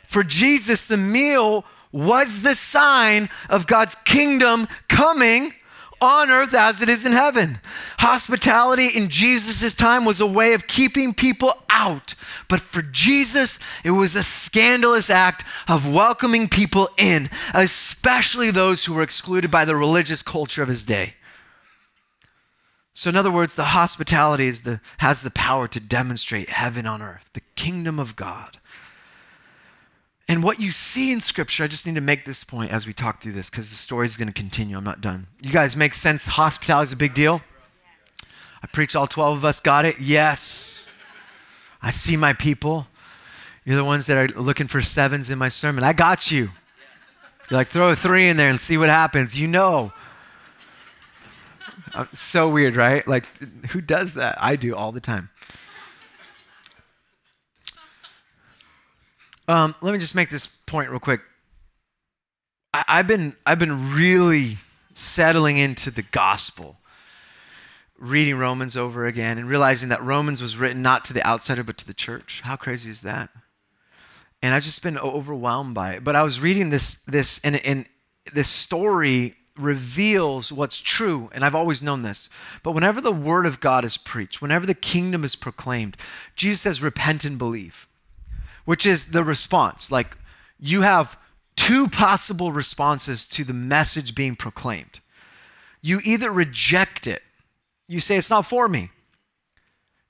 [0.02, 5.52] For Jesus, the meal was the sign of God's kingdom coming
[6.00, 7.60] on earth as it is in heaven.
[7.98, 12.14] Hospitality in Jesus' time was a way of keeping people out.
[12.48, 18.94] But for Jesus, it was a scandalous act of welcoming people in, especially those who
[18.94, 21.14] were excluded by the religious culture of his day.
[22.92, 27.30] So, in other words, the hospitality the, has the power to demonstrate heaven on earth,
[27.32, 28.57] the kingdom of God.
[30.28, 32.92] And what you see in Scripture, I just need to make this point as we
[32.92, 34.76] talk through this because the story is going to continue.
[34.76, 35.26] I'm not done.
[35.40, 36.26] You guys make sense?
[36.26, 37.40] Hospitality is a big deal.
[38.62, 39.58] I preach all 12 of us.
[39.58, 39.98] Got it?
[40.00, 40.88] Yes.
[41.80, 42.88] I see my people.
[43.64, 45.82] You're the ones that are looking for sevens in my sermon.
[45.82, 46.50] I got you.
[47.50, 49.38] You're like, throw a three in there and see what happens.
[49.38, 49.92] You know.
[51.94, 53.06] Uh, so weird, right?
[53.08, 53.26] Like,
[53.70, 54.36] who does that?
[54.38, 55.30] I do all the time.
[59.48, 61.22] Um, let me just make this point real quick.
[62.74, 64.58] I, I've been I've been really
[64.92, 66.76] settling into the gospel.
[67.98, 71.76] reading Romans over again and realizing that Romans was written not to the outsider but
[71.78, 72.40] to the church.
[72.44, 73.30] How crazy is that?
[74.40, 76.04] And I've just been overwhelmed by it.
[76.04, 77.86] But I was reading this this and, and
[78.32, 82.28] this story reveals what's true, and I've always known this.
[82.62, 85.96] But whenever the word of God is preached, whenever the kingdom is proclaimed,
[86.36, 87.87] Jesus says, repent and believe,
[88.68, 89.90] which is the response.
[89.90, 90.14] Like
[90.60, 91.18] you have
[91.56, 95.00] two possible responses to the message being proclaimed.
[95.80, 97.22] You either reject it
[97.88, 98.90] you say, It's not for me.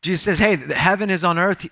[0.03, 1.69] Jesus says, Hey, heaven is on earth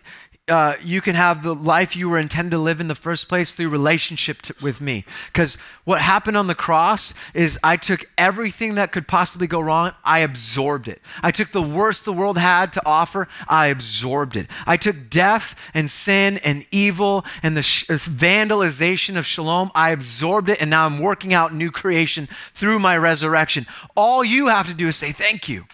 [0.48, 3.52] uh, you can have the life you were intended to live in the first place
[3.52, 5.04] through relationship with me.
[5.26, 9.92] Because what happened on the cross is I took everything that could possibly go wrong,
[10.04, 11.02] I absorbed it.
[11.20, 14.46] I took the worst the world had to offer, I absorbed it.
[14.66, 20.50] I took death and sin and evil and the sh- vandalization of shalom, I absorbed
[20.50, 23.66] it, and now I'm working out new creation through my resurrection.
[23.96, 25.64] All you have to do is say thank you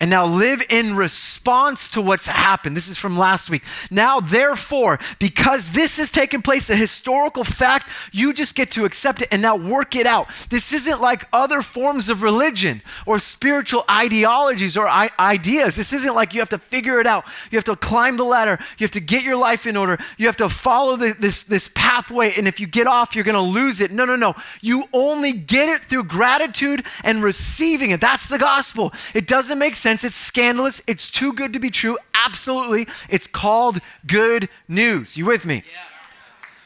[0.00, 2.76] and now live in response to what's happened.
[2.76, 3.64] This is from last week.
[3.90, 9.22] Now, therefore, because this has taken place, a historical fact, you just get to accept
[9.22, 10.28] it and now work it out.
[10.50, 15.74] This isn't like other forms of religion or spiritual ideologies or I- ideas.
[15.74, 17.24] This isn't like you have to figure it out.
[17.50, 18.58] You have to climb the ladder.
[18.78, 19.98] You have to get your life in order.
[20.16, 22.34] You have to follow the, this, this pathway.
[22.36, 23.90] And if you get off, you're going to lose it.
[23.90, 24.36] No, no, no.
[24.60, 28.00] You only get it through gratitude and receiving it.
[28.00, 28.92] That's the gospel.
[29.12, 30.04] It doesn't make sense sense.
[30.04, 30.82] It's scandalous.
[30.86, 31.96] It's too good to be true.
[32.14, 32.86] Absolutely.
[33.08, 35.16] It's called good news.
[35.16, 35.56] You with me?
[35.56, 35.80] Yeah.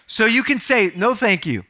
[0.07, 1.65] So you can say, no, thank you.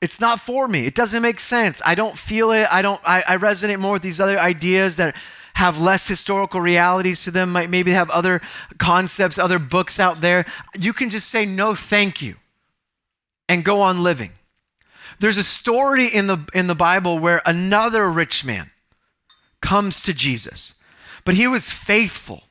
[0.00, 0.86] It's not for me.
[0.86, 1.82] It doesn't make sense.
[1.84, 2.68] I don't feel it.
[2.70, 5.16] I don't I, I resonate more with these other ideas that
[5.54, 8.40] have less historical realities to them, might maybe have other
[8.78, 10.44] concepts, other books out there.
[10.78, 12.36] You can just say no thank you
[13.48, 14.32] and go on living.
[15.20, 18.70] There's a story in the in the Bible where another rich man
[19.64, 20.74] comes to Jesus.
[21.24, 22.42] But he was faithful.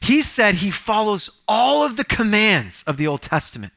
[0.00, 3.72] He said he follows all of the commands of the Old Testament.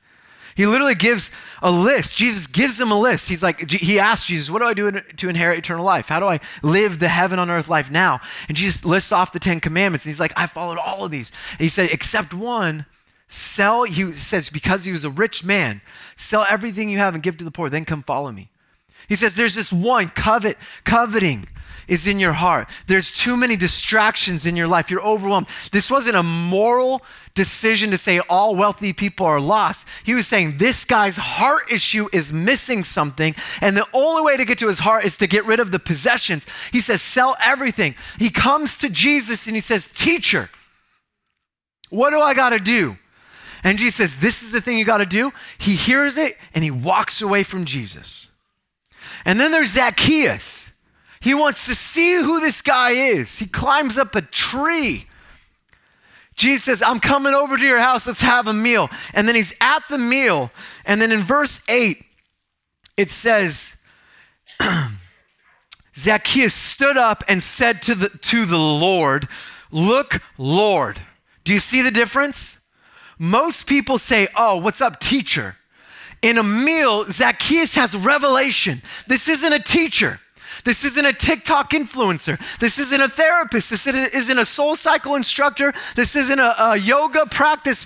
[0.55, 1.29] He literally gives
[1.61, 2.15] a list.
[2.15, 3.27] Jesus gives him a list.
[3.27, 6.07] He's like, he asks Jesus, What do I do to inherit eternal life?
[6.07, 8.21] How do I live the heaven on earth life now?
[8.47, 10.05] And Jesus lists off the Ten Commandments.
[10.05, 11.31] And he's like, I followed all of these.
[11.51, 12.85] And he said, Except one,
[13.27, 15.81] sell, he says, because he was a rich man,
[16.15, 18.49] sell everything you have and give to the poor, then come follow me.
[19.07, 21.47] He says, There's this one, covet, coveting
[21.87, 22.69] is in your heart.
[22.87, 24.91] There's too many distractions in your life.
[24.91, 25.47] You're overwhelmed.
[25.71, 27.01] This wasn't a moral
[27.33, 29.87] decision to say all wealthy people are lost.
[30.03, 34.45] He was saying this guy's heart issue is missing something, and the only way to
[34.45, 36.45] get to his heart is to get rid of the possessions.
[36.71, 37.95] He says, sell everything.
[38.19, 40.49] He comes to Jesus and he says, Teacher,
[41.89, 42.97] what do I got to do?
[43.63, 45.31] And Jesus says, This is the thing you got to do.
[45.57, 48.29] He hears it and he walks away from Jesus.
[49.25, 50.71] And then there's Zacchaeus.
[51.19, 53.39] He wants to see who this guy is.
[53.39, 55.07] He climbs up a tree.
[56.35, 58.05] Jesus says, I'm coming over to your house.
[58.05, 58.89] Let's have a meal.
[59.13, 60.51] And then he's at the meal.
[60.85, 62.03] And then in verse 8,
[62.95, 63.75] it says,
[65.95, 69.27] Zacchaeus stood up and said to the, to the Lord,
[69.71, 71.01] Look, Lord.
[71.43, 72.59] Do you see the difference?
[73.17, 75.57] Most people say, Oh, what's up, teacher?
[76.21, 78.81] In a meal, Zacchaeus has revelation.
[79.07, 80.19] This isn't a teacher.
[80.63, 82.39] This isn't a TikTok influencer.
[82.59, 83.69] This isn't a therapist.
[83.69, 85.73] This isn't a SoulCycle instructor.
[85.95, 87.85] This isn't a, a yoga practice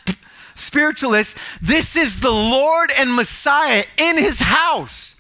[0.56, 1.38] spiritualist.
[1.62, 5.16] This is the Lord and Messiah in his house.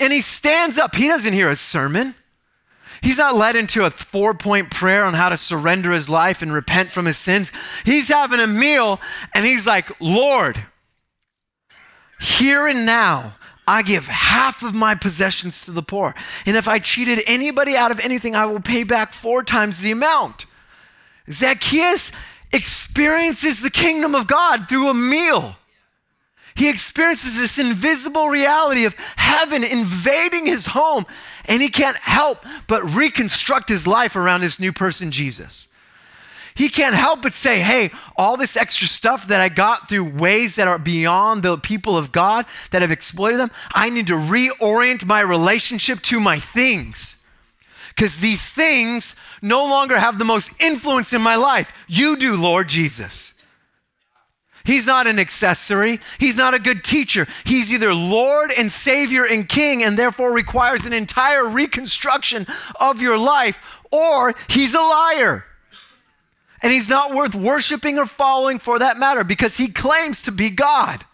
[0.00, 0.94] And he stands up.
[0.94, 2.14] He doesn't hear a sermon.
[3.02, 6.52] He's not led into a four point prayer on how to surrender his life and
[6.52, 7.50] repent from his sins.
[7.84, 9.00] He's having a meal
[9.34, 10.62] and he's like, Lord,
[12.20, 13.34] here and now,
[13.66, 16.14] I give half of my possessions to the poor.
[16.46, 19.92] And if I cheated anybody out of anything, I will pay back four times the
[19.92, 20.46] amount.
[21.30, 22.10] Zacchaeus
[22.52, 25.56] experiences the kingdom of God through a meal.
[26.54, 31.06] He experiences this invisible reality of heaven invading his home,
[31.46, 35.68] and he can't help but reconstruct his life around this new person, Jesus.
[36.54, 40.56] He can't help but say, hey, all this extra stuff that I got through ways
[40.56, 45.04] that are beyond the people of God that have exploited them, I need to reorient
[45.06, 47.16] my relationship to my things.
[47.88, 51.72] Because these things no longer have the most influence in my life.
[51.88, 53.34] You do, Lord Jesus.
[54.64, 56.00] He's not an accessory.
[56.18, 57.26] He's not a good teacher.
[57.44, 62.46] He's either Lord and Savior and King and therefore requires an entire reconstruction
[62.76, 63.58] of your life,
[63.90, 65.44] or he's a liar
[66.62, 70.50] and he's not worth worshiping or following for that matter because he claims to be
[70.50, 71.04] God.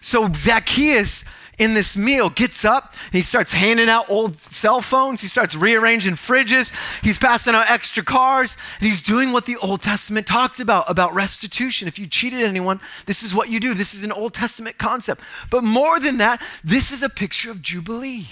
[0.00, 1.24] So Zacchaeus
[1.58, 5.20] in this meal gets up he starts handing out old cell phones.
[5.20, 6.72] He starts rearranging fridges.
[7.02, 8.56] He's passing out extra cars.
[8.78, 11.88] And he's doing what the Old Testament talked about, about restitution.
[11.88, 13.74] If you cheated anyone, this is what you do.
[13.74, 15.22] This is an Old Testament concept.
[15.50, 18.28] But more than that, this is a picture of Jubilee.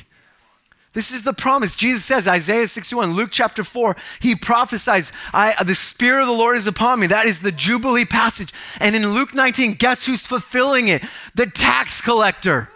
[0.94, 1.74] This is the promise.
[1.74, 6.56] Jesus says, Isaiah 61, Luke chapter 4, he prophesies, uh, The Spirit of the Lord
[6.56, 7.08] is upon me.
[7.08, 8.54] That is the Jubilee passage.
[8.78, 11.02] And in Luke 19, guess who's fulfilling it?
[11.34, 12.70] The tax collector.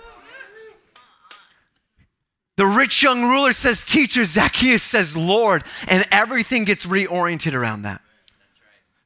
[2.56, 8.00] The rich young ruler says, Teacher, Zacchaeus says, Lord, and everything gets reoriented around that.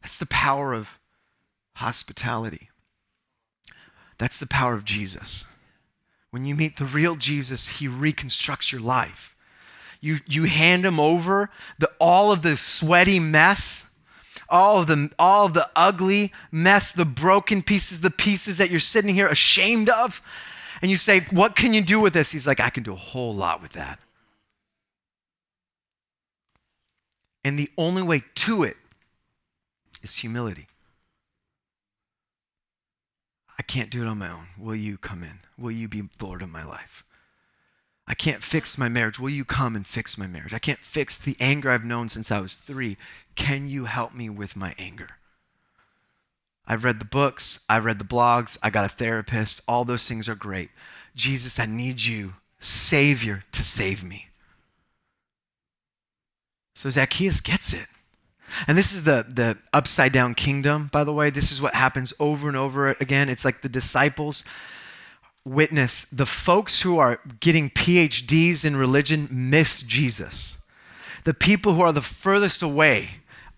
[0.01, 0.99] That's the power of
[1.75, 2.71] hospitality.
[4.17, 5.45] That's the power of Jesus.
[6.33, 9.37] When you meet the real Jesus, he reconstructs your life.
[10.01, 13.85] You, you hand him over the, all of the sweaty mess,
[14.49, 18.81] all of, the, all of the ugly mess, the broken pieces, the pieces that you're
[18.81, 20.23] sitting here ashamed of.
[20.81, 22.33] And you say, What can you do with this?
[22.33, 24.01] He's like, I can do a whole lot with that.
[27.45, 28.79] And the only way to it
[30.03, 30.67] is humility.
[33.59, 34.47] I can't do it on my own.
[34.59, 35.39] Will you come in?
[35.63, 37.05] Will you be Lord of my life?
[38.07, 39.21] I can't fix my marriage.
[39.21, 40.53] Will you come and fix my marriage?
[40.53, 42.97] I can't fix the anger I've known since I was three.
[43.37, 45.11] Can you help me with my anger?
[46.67, 49.61] I've read the books, I've read the blogs, I got a therapist.
[49.67, 50.71] All those things are great.
[51.15, 54.29] Jesus, I need you, Savior, to save me.
[56.75, 57.87] So Zacchaeus gets it.
[58.67, 61.31] And this is the, the upside down kingdom, by the way.
[61.31, 63.29] This is what happens over and over again.
[63.29, 64.45] It's like the disciples
[65.45, 70.59] witness the folks who are getting PhDs in religion miss Jesus.
[71.25, 73.11] The people who are the furthest away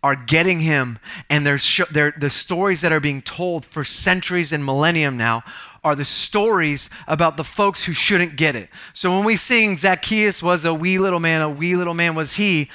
[0.02, 0.98] are getting him,
[1.30, 5.42] and they're, sh- they're, the stories that are being told for centuries and millennium now
[5.82, 8.68] are the stories about the folks who shouldn't get it.
[8.92, 12.34] So when we sing Zacchaeus was a wee little man, a wee little man was
[12.34, 12.70] he,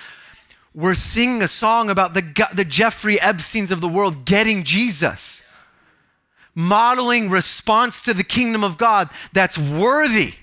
[0.74, 5.42] we're singing a song about the, the Jeffrey Epsteins of the world getting Jesus,
[6.56, 10.34] modeling response to the kingdom of God that's worthy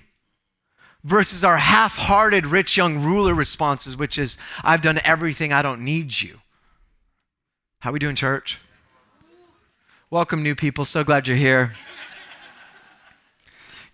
[1.05, 5.83] versus our half hearted rich young ruler responses, which is, I've done everything, I don't
[5.83, 6.41] need you.
[7.81, 8.61] How we doing, church?
[10.11, 10.85] Welcome, new people.
[10.85, 11.73] So glad you're here.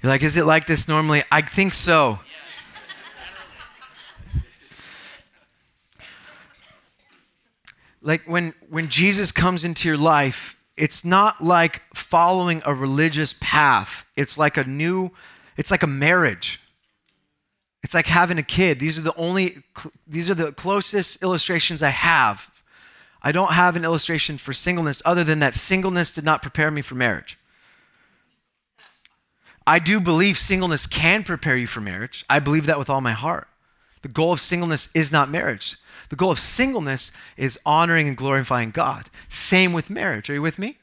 [0.02, 1.22] You're like, is it like this normally?
[1.30, 2.18] I think so.
[8.02, 14.04] like when when Jesus comes into your life, it's not like following a religious path.
[14.16, 15.10] It's like a new
[15.56, 16.60] it's like a marriage.
[17.82, 18.78] It's like having a kid.
[18.78, 19.62] These are the only
[20.06, 22.50] these are the closest illustrations I have.
[23.22, 26.82] I don't have an illustration for singleness other than that singleness did not prepare me
[26.82, 27.38] for marriage.
[29.66, 32.24] I do believe singleness can prepare you for marriage.
[32.28, 33.46] I believe that with all my heart.
[34.02, 35.76] The goal of singleness is not marriage.
[36.12, 39.08] The goal of singleness is honoring and glorifying God.
[39.30, 40.28] Same with marriage.
[40.28, 40.76] Are you with me?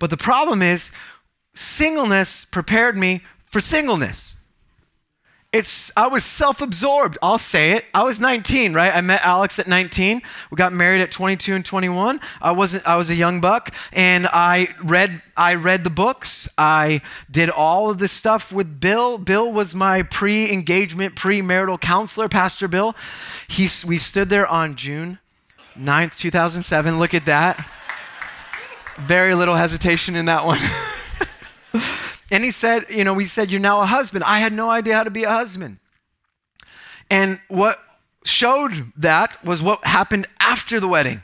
[0.00, 0.90] But the problem is,
[1.54, 4.34] singleness prepared me for singleness.
[5.52, 7.18] It's I was self-absorbed.
[7.22, 7.84] I'll say it.
[7.92, 8.94] I was 19, right?
[8.94, 10.22] I met Alex at 19.
[10.50, 12.20] We got married at 22 and 21.
[12.40, 16.48] I wasn't I was a young buck and I read I read the books.
[16.56, 19.18] I did all of this stuff with Bill.
[19.18, 22.96] Bill was my pre-engagement, pre-marital counselor, Pastor Bill.
[23.46, 25.18] He we stood there on June
[25.78, 26.98] 9th, 2007.
[26.98, 27.68] Look at that.
[28.98, 30.60] Very little hesitation in that one.
[32.32, 34.24] And he said, You know, we said, You're now a husband.
[34.24, 35.78] I had no idea how to be a husband.
[37.10, 37.78] And what
[38.24, 41.22] showed that was what happened after the wedding.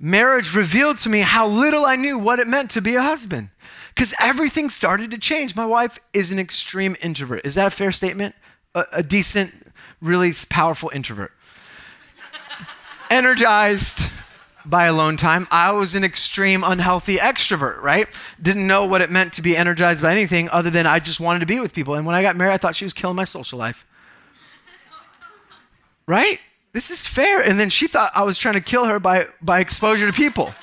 [0.00, 3.50] Marriage revealed to me how little I knew what it meant to be a husband
[3.94, 5.54] because everything started to change.
[5.54, 7.46] My wife is an extreme introvert.
[7.46, 8.34] Is that a fair statement?
[8.74, 9.52] A, a decent,
[10.02, 11.32] really powerful introvert.
[13.10, 14.10] Energized,
[14.68, 15.46] by alone time.
[15.50, 18.08] I was an extreme unhealthy extrovert, right?
[18.40, 21.40] Didn't know what it meant to be energized by anything other than I just wanted
[21.40, 21.94] to be with people.
[21.94, 23.86] And when I got married, I thought she was killing my social life.
[26.08, 26.38] Right?
[26.72, 27.40] This is fair.
[27.40, 30.54] And then she thought I was trying to kill her by, by exposure to people.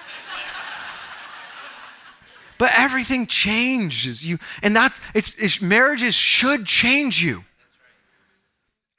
[2.57, 7.43] but everything changes you and that's it's, it's marriages should change you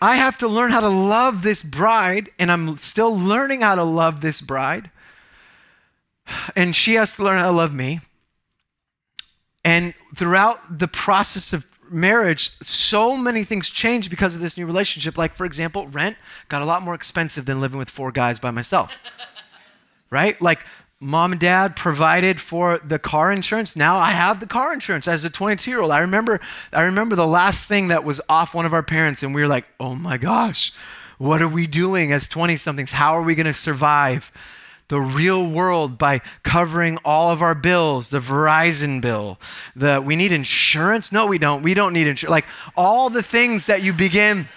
[0.04, 3.84] I have to learn how to love this bride, and I'm still learning how to
[3.84, 4.90] love this bride
[6.56, 8.00] and she has to learn how to love me.
[9.64, 15.16] And throughout the process of marriage, so many things changed because of this new relationship.
[15.16, 16.16] Like, for example, rent
[16.48, 18.94] got a lot more expensive than living with four guys by myself.
[20.10, 20.40] right?
[20.42, 20.60] Like,
[21.00, 23.76] mom and dad provided for the car insurance.
[23.76, 25.90] Now I have the car insurance as a 22 year old.
[25.90, 26.40] I remember,
[26.72, 29.48] I remember the last thing that was off one of our parents, and we were
[29.48, 30.72] like, oh my gosh,
[31.18, 32.92] what are we doing as 20 somethings?
[32.92, 34.32] How are we going to survive?
[34.94, 39.40] The real world by covering all of our bills, the Verizon bill,
[39.74, 41.10] the we need insurance?
[41.10, 41.64] No, we don't.
[41.64, 42.30] We don't need insurance.
[42.30, 42.44] Like
[42.76, 44.48] all the things that you begin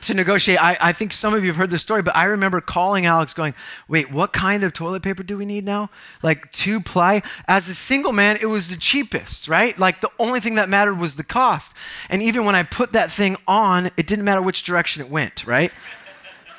[0.00, 0.60] to negotiate.
[0.60, 3.32] I, I think some of you have heard this story, but I remember calling Alex
[3.32, 3.54] going,
[3.86, 5.88] wait, what kind of toilet paper do we need now?
[6.20, 7.22] Like two ply?
[7.46, 9.78] As a single man, it was the cheapest, right?
[9.78, 11.74] Like the only thing that mattered was the cost.
[12.10, 15.46] And even when I put that thing on, it didn't matter which direction it went,
[15.46, 15.70] right?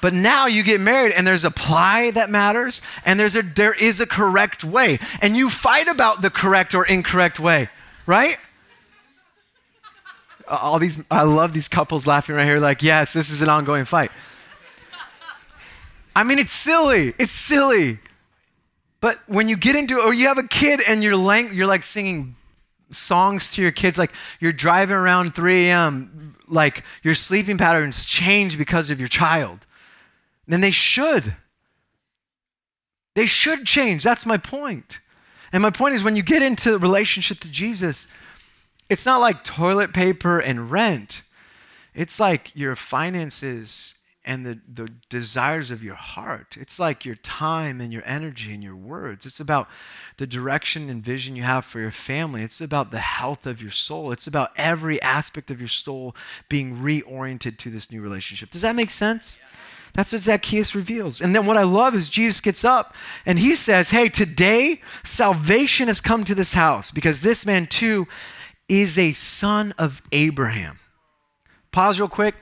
[0.01, 3.73] But now you get married and there's a ply that matters and there's a there
[3.73, 4.99] is a correct way.
[5.21, 7.69] And you fight about the correct or incorrect way,
[8.05, 8.37] right?
[10.47, 13.85] all these, I love these couples laughing right here, like, yes, this is an ongoing
[13.85, 14.11] fight.
[16.15, 17.13] I mean, it's silly.
[17.19, 17.99] It's silly.
[19.01, 21.83] But when you get into, or you have a kid and you're, lang- you're like
[21.83, 22.35] singing
[22.91, 28.57] songs to your kids, like you're driving around 3 a.m., like your sleeping patterns change
[28.57, 29.59] because of your child,
[30.47, 31.35] then they should.
[33.15, 34.03] They should change.
[34.03, 34.99] That's my point.
[35.51, 38.07] And my point is when you get into the relationship to Jesus,
[38.89, 41.21] it's not like toilet paper and rent.
[41.93, 46.57] It's like your finances and the, the desires of your heart.
[46.59, 49.25] It's like your time and your energy and your words.
[49.25, 49.69] It's about
[50.17, 52.43] the direction and vision you have for your family.
[52.43, 54.11] It's about the health of your soul.
[54.11, 56.13] It's about every aspect of your soul
[56.49, 58.51] being reoriented to this new relationship.
[58.51, 59.39] Does that make sense?
[59.93, 61.21] That's what Zacchaeus reveals.
[61.21, 65.87] And then what I love is Jesus gets up and he says, Hey, today salvation
[65.87, 68.07] has come to this house because this man too
[68.69, 70.79] is a son of Abraham.
[71.71, 72.35] Pause real quick.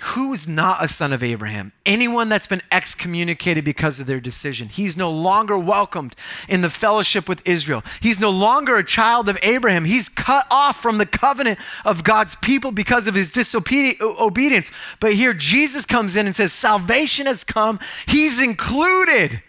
[0.00, 1.72] Who is not a son of Abraham?
[1.84, 4.68] Anyone that's been excommunicated because of their decision.
[4.68, 6.16] He's no longer welcomed
[6.48, 7.84] in the fellowship with Israel.
[8.00, 9.84] He's no longer a child of Abraham.
[9.84, 14.70] He's cut off from the covenant of God's people because of his disobedience.
[15.00, 17.78] But here Jesus comes in and says, Salvation has come.
[18.06, 19.42] He's included.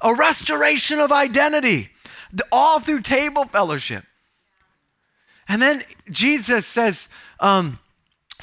[0.00, 1.90] A restoration of identity,
[2.52, 4.04] all through table fellowship.
[5.48, 7.08] And then Jesus says,
[7.40, 7.78] um,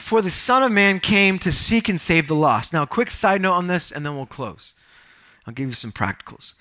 [0.02, 2.74] For the Son of Man came to seek and save the lost.
[2.74, 4.74] Now, a quick side note on this, and then we'll close.
[5.45, 6.54] I'll give you some practicals.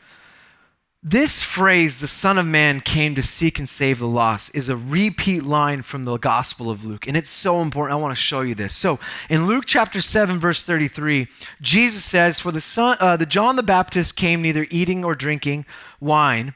[1.03, 4.77] This phrase, the Son of Man came to seek and save the lost, is a
[4.77, 7.09] repeat line from the Gospel of Luke.
[7.09, 7.99] And it's so important.
[7.99, 8.77] I want to show you this.
[8.77, 11.27] So in Luke chapter 7, verse 33,
[11.63, 15.65] Jesus says, For the son, uh, the John the Baptist came neither eating or drinking
[16.01, 16.55] wine,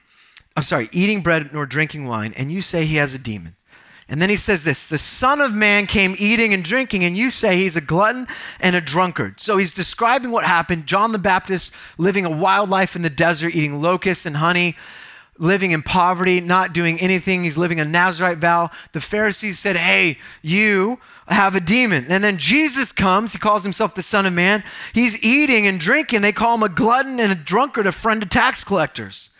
[0.56, 3.56] I'm sorry, eating bread nor drinking wine, and you say he has a demon.
[4.08, 7.30] And then he says this The Son of Man came eating and drinking, and you
[7.30, 8.26] say he's a glutton
[8.60, 9.40] and a drunkard.
[9.40, 10.86] So he's describing what happened.
[10.86, 14.76] John the Baptist living a wild life in the desert, eating locusts and honey,
[15.38, 17.44] living in poverty, not doing anything.
[17.44, 18.70] He's living a Nazarite vow.
[18.92, 22.06] The Pharisees said, Hey, you have a demon.
[22.10, 23.32] And then Jesus comes.
[23.32, 24.62] He calls himself the Son of Man.
[24.92, 26.20] He's eating and drinking.
[26.20, 29.30] They call him a glutton and a drunkard, a friend of tax collectors.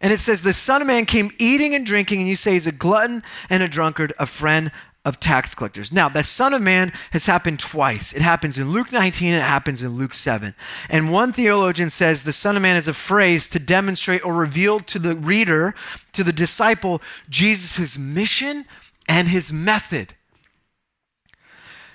[0.00, 2.66] And it says, The Son of Man came eating and drinking, and you say he's
[2.66, 4.72] a glutton and a drunkard, a friend
[5.04, 5.92] of tax collectors.
[5.92, 8.12] Now, the Son of Man has happened twice.
[8.12, 10.54] It happens in Luke 19 and it happens in Luke 7.
[10.90, 14.80] And one theologian says the Son of Man is a phrase to demonstrate or reveal
[14.80, 15.74] to the reader,
[16.12, 18.66] to the disciple, Jesus' mission
[19.08, 20.14] and his method.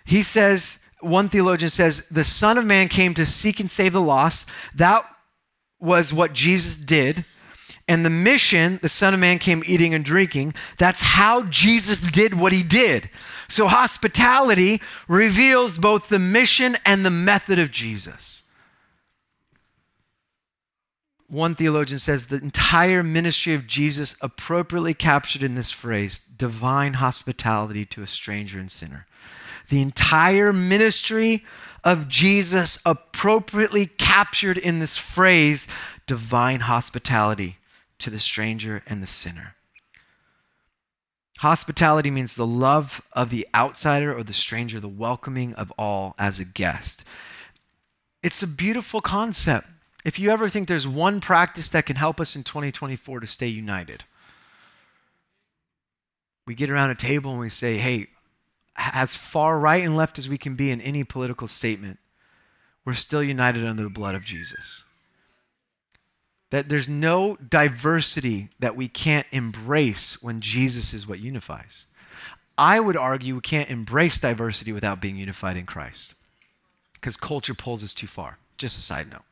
[0.03, 4.01] He says, one theologian says, the Son of Man came to seek and save the
[4.01, 4.47] lost.
[4.73, 5.05] That
[5.79, 7.23] was what Jesus did.
[7.87, 12.33] And the mission, the Son of Man came eating and drinking, that's how Jesus did
[12.33, 13.09] what he did.
[13.47, 18.41] So hospitality reveals both the mission and the method of Jesus.
[21.27, 27.85] One theologian says the entire ministry of Jesus appropriately captured in this phrase divine hospitality
[27.85, 29.05] to a stranger and sinner.
[29.69, 31.43] The entire ministry
[31.83, 35.67] of Jesus appropriately captured in this phrase
[36.07, 37.57] divine hospitality
[37.99, 39.55] to the stranger and the sinner.
[41.39, 46.39] Hospitality means the love of the outsider or the stranger, the welcoming of all as
[46.39, 47.03] a guest.
[48.23, 49.67] It's a beautiful concept.
[50.05, 53.47] If you ever think there's one practice that can help us in 2024 to stay
[53.47, 54.05] united,
[56.47, 58.07] we get around a table and we say, hey,
[58.77, 61.99] as far right and left as we can be in any political statement,
[62.85, 64.84] we're still united under the blood of Jesus.
[66.51, 71.87] That there's no diversity that we can't embrace when Jesus is what unifies.
[72.57, 76.13] I would argue we can't embrace diversity without being unified in Christ
[76.93, 78.37] because culture pulls us too far.
[78.57, 79.23] Just a side note.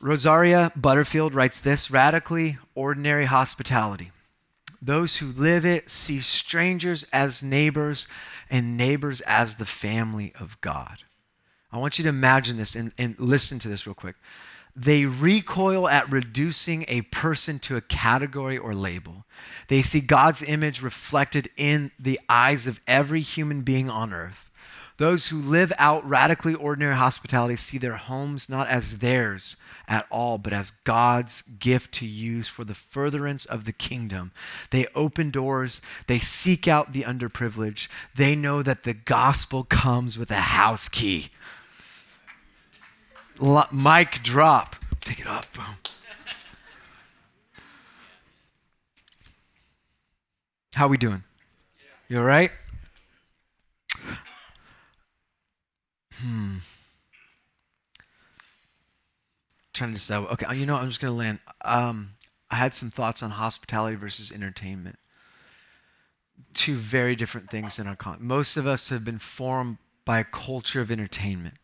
[0.00, 4.12] Rosaria Butterfield writes this radically ordinary hospitality.
[4.80, 8.06] Those who live it see strangers as neighbors
[8.50, 10.98] and neighbors as the family of God.
[11.72, 14.16] I want you to imagine this and, and listen to this real quick.
[14.74, 19.24] They recoil at reducing a person to a category or label.
[19.68, 24.50] They see God's image reflected in the eyes of every human being on earth.
[24.98, 29.56] Those who live out radically ordinary hospitality see their homes not as theirs
[29.86, 34.32] at all, but as God's gift to use for the furtherance of the kingdom.
[34.70, 37.88] They open doors, they seek out the underprivileged.
[38.14, 41.30] They know that the gospel comes with a house key.
[43.40, 44.76] Mic drop.
[45.00, 45.52] Take it off.
[45.52, 45.64] Boom.
[50.74, 51.22] How we doing?
[52.08, 52.50] You all right?
[56.20, 56.56] Hmm.
[59.72, 60.26] Trying to decide.
[60.28, 61.38] Okay, you know, I'm just going to land.
[61.64, 62.12] Um,
[62.50, 64.98] I had some thoughts on hospitality versus entertainment.
[66.54, 68.18] Two very different things in our con.
[68.20, 71.54] Most of us have been formed by a culture of entertainment.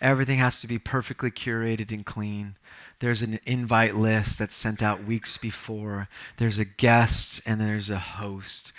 [0.00, 2.56] Everything has to be perfectly curated and clean.
[2.98, 6.08] There's an invite list that's sent out weeks before.
[6.36, 8.72] There's a guest and there's a host.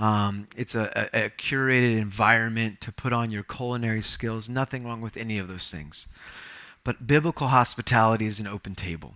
[0.00, 4.48] Um, it's a, a, a curated environment to put on your culinary skills.
[4.48, 6.08] Nothing wrong with any of those things.
[6.82, 9.14] But biblical hospitality is an open table.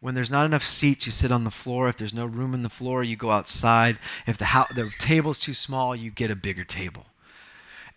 [0.00, 1.88] When there's not enough seats, you sit on the floor.
[1.88, 3.98] If there's no room in the floor, you go outside.
[4.26, 7.06] If the, ho- the table's too small, you get a bigger table.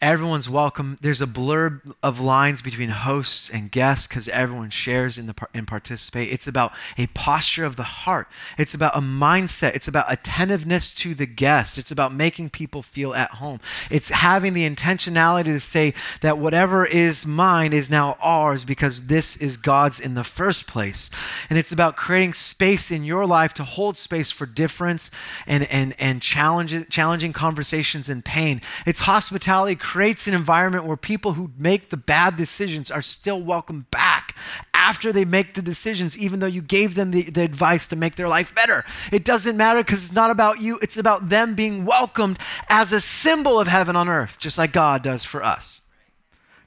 [0.02, 0.98] Everyone's welcome.
[1.02, 5.68] There's a blurb of lines between hosts and guests because everyone shares in the and
[5.68, 6.32] participate.
[6.32, 8.28] It's about a posture of the heart.
[8.58, 9.74] It's about a mindset.
[9.76, 11.78] It's about attentiveness to the guests.
[11.78, 13.60] It's about making people feel at home.
[13.90, 19.38] It's having the intentionality to say that whatever is mine is now ours because this
[19.38, 21.10] is God's in the first place.
[21.50, 25.10] And it's about creating space in your life to hold space for difference
[25.48, 28.62] and and and challenge, challenging conversations and pain.
[28.86, 33.86] It's hospitality creates an environment where people who make the bad decisions are still welcome
[33.92, 34.36] back
[34.74, 38.16] after they make the decisions, even though you gave them the, the advice to make
[38.16, 38.84] their life better.
[39.12, 43.00] It doesn't matter because it's not about you, it's about them being welcomed as a
[43.00, 45.82] symbol of heaven on earth, just like God does for us.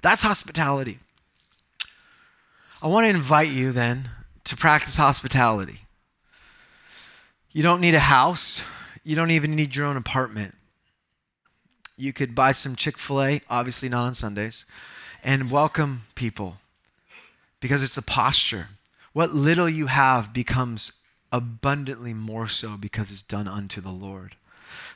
[0.01, 1.01] That's hospitality.
[2.81, 4.11] I want to invite you then
[4.45, 5.81] to practice hospitality.
[7.51, 8.63] You don't need a house.
[9.03, 10.55] You don't even need your own apartment
[11.99, 14.65] you could buy some Chick fil A, obviously not on Sundays,
[15.23, 16.59] and welcome people
[17.61, 18.69] because it's a posture.
[19.13, 20.93] What little you have becomes
[21.33, 24.37] abundantly more so because it's done unto the Lord.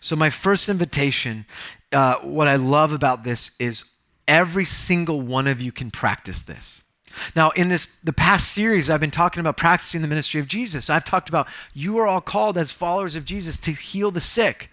[0.00, 1.44] So, my first invitation,
[1.92, 3.84] uh, what I love about this is
[4.28, 6.82] every single one of you can practice this.
[7.34, 10.88] Now, in this the past series, I've been talking about practicing the ministry of Jesus.
[10.88, 14.70] I've talked about you are all called as followers of Jesus to heal the sick,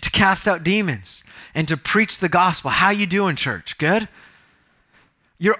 [0.00, 1.22] to cast out demons
[1.54, 2.70] and to preach the gospel.
[2.70, 3.76] How you doing, church?
[3.78, 4.08] Good?
[5.38, 5.56] You're,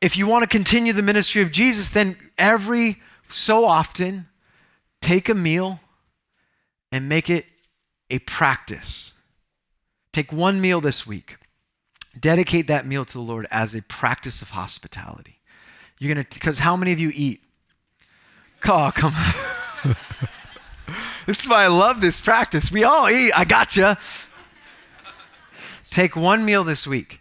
[0.00, 4.28] if you want to continue the ministry of Jesus, then every so often
[5.00, 5.80] take a meal
[6.90, 7.46] and make it
[8.08, 9.12] a practice.
[10.12, 11.36] Take one meal this week.
[12.18, 15.40] Dedicate that meal to the Lord as a practice of hospitality.
[15.98, 17.42] You're going to, because how many of you eat?
[18.64, 19.96] Oh, come on.
[21.26, 22.70] This is why I love this practice.
[22.70, 23.32] We all eat.
[23.36, 23.98] I gotcha.
[25.90, 27.20] Take one meal this week.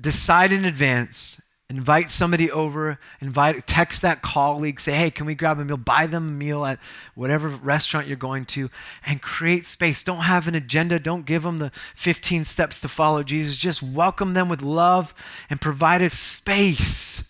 [0.00, 1.40] Decide in advance.
[1.68, 2.98] Invite somebody over.
[3.20, 4.78] Invite, text that colleague.
[4.78, 5.76] Say, hey, can we grab a meal?
[5.76, 6.78] Buy them a meal at
[7.14, 8.70] whatever restaurant you're going to,
[9.04, 10.04] and create space.
[10.04, 10.98] Don't have an agenda.
[11.00, 13.56] Don't give them the 15 steps to follow Jesus.
[13.56, 15.14] Just welcome them with love
[15.50, 17.24] and provide a space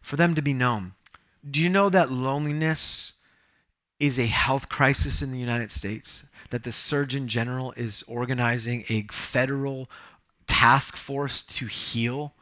[0.00, 0.92] for them to be known.
[1.48, 3.14] Do you know that loneliness
[3.98, 9.06] is a health crisis in the United States, that the Surgeon General is organizing a
[9.10, 9.88] federal
[10.46, 12.34] task force to heal.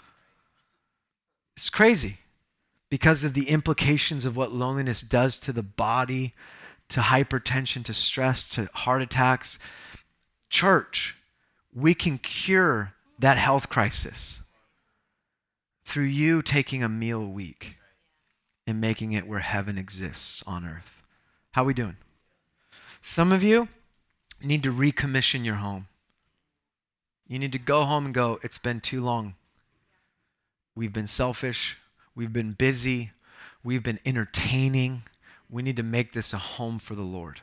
[1.56, 2.18] It's crazy
[2.90, 6.34] because of the implications of what loneliness does to the body,
[6.88, 9.58] to hypertension, to stress, to heart attacks.
[10.50, 11.16] Church,
[11.72, 14.40] we can cure that health crisis
[15.84, 17.76] through you taking a meal a week
[18.66, 21.03] and making it where heaven exists on earth.
[21.54, 21.96] How we doing?
[23.00, 23.68] Some of you
[24.42, 25.86] need to recommission your home.
[27.28, 29.36] You need to go home and go, it's been too long.
[30.74, 31.78] We've been selfish.
[32.16, 33.12] We've been busy.
[33.62, 35.04] We've been entertaining.
[35.48, 37.42] We need to make this a home for the Lord.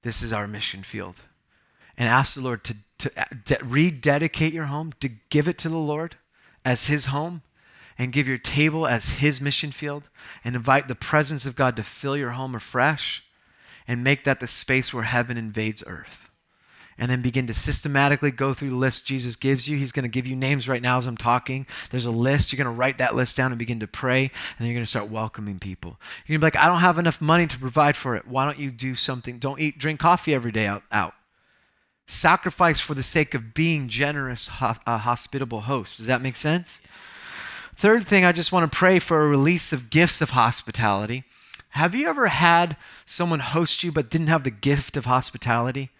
[0.00, 1.16] This is our mission field.
[1.98, 3.10] And ask the Lord to, to,
[3.44, 6.16] to rededicate your home, to give it to the Lord
[6.64, 7.42] as His home,
[7.98, 10.08] and give your table as His mission field
[10.44, 13.24] and invite the presence of God to fill your home afresh
[13.86, 16.28] and make that the space where heaven invades earth
[16.98, 19.78] and then begin to systematically go through the list Jesus gives you.
[19.78, 21.66] He's going to give you names right now as I'm talking.
[21.90, 22.52] There's a list.
[22.52, 24.84] You're going to write that list down and begin to pray, and then you're going
[24.84, 25.98] to start welcoming people.
[26.26, 28.26] You're going to be like, I don't have enough money to provide for it.
[28.26, 29.38] Why don't you do something?
[29.38, 30.82] Don't eat, drink coffee every day out.
[30.90, 31.14] out.
[32.08, 35.98] Sacrifice for the sake of being generous, ho- uh, hospitable hosts.
[35.98, 36.80] Does that make sense?
[37.78, 41.22] Third thing, I just want to pray for a release of gifts of hospitality.
[41.70, 42.76] Have you ever had
[43.06, 45.90] someone host you but didn't have the gift of hospitality?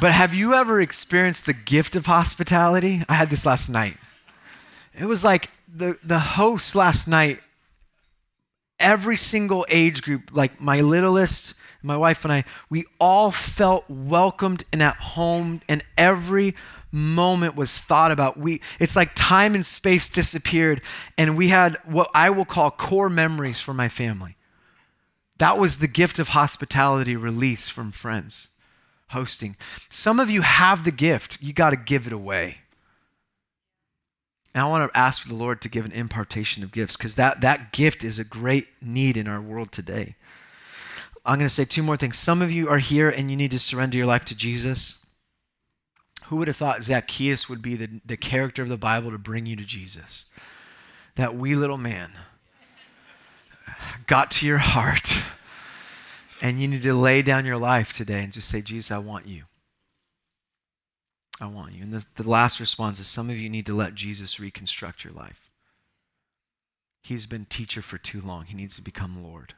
[0.00, 3.04] But have you ever experienced the gift of hospitality?
[3.06, 3.98] I had this last night.
[4.98, 7.40] It was like the, the host last night,
[8.80, 11.52] every single age group, like my littlest,
[11.82, 16.54] my wife and I, we all felt welcomed and at home, and every
[16.96, 18.38] moment was thought about.
[18.38, 20.82] We it's like time and space disappeared,
[21.16, 24.36] and we had what I will call core memories for my family.
[25.38, 28.48] That was the gift of hospitality release from friends
[29.10, 29.56] hosting.
[29.88, 32.58] Some of you have the gift, you got to give it away.
[34.54, 37.14] And I want to ask for the Lord to give an impartation of gifts because
[37.16, 40.16] that, that gift is a great need in our world today.
[41.26, 42.18] I'm going to say two more things.
[42.18, 45.04] Some of you are here and you need to surrender your life to Jesus.
[46.28, 49.46] Who would have thought Zacchaeus would be the, the character of the Bible to bring
[49.46, 50.26] you to Jesus?
[51.14, 52.12] That wee little man
[54.06, 55.12] got to your heart
[56.42, 59.26] and you need to lay down your life today and just say, Jesus, I want
[59.26, 59.44] you.
[61.40, 61.82] I want you.
[61.82, 65.12] And the, the last response is some of you need to let Jesus reconstruct your
[65.12, 65.50] life.
[67.02, 68.46] He's been teacher for too long.
[68.46, 69.54] He needs to become Lord.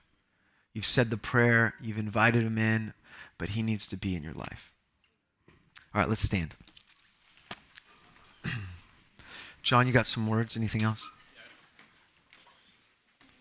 [0.75, 2.93] You've said the prayer, you've invited him in,
[3.39, 4.73] but he needs to be in your life.
[5.99, 6.55] All right, let's stand.
[9.65, 10.57] Jon, you got some words?
[10.57, 11.11] Anything else?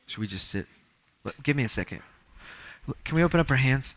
[0.08, 0.66] Should we just sit?
[1.44, 2.02] Give me a second.
[3.04, 3.94] Can we open up our hands?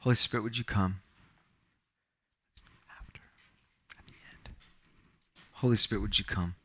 [0.00, 1.02] Holy Spirit, would you come?
[2.90, 3.20] After,
[3.96, 4.56] at the end.
[5.52, 6.56] Holy Spirit, would you come?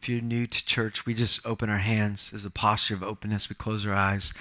[0.00, 3.50] If you're new to church, we just open our hands as a posture of openness.
[3.50, 4.32] We close our eyes.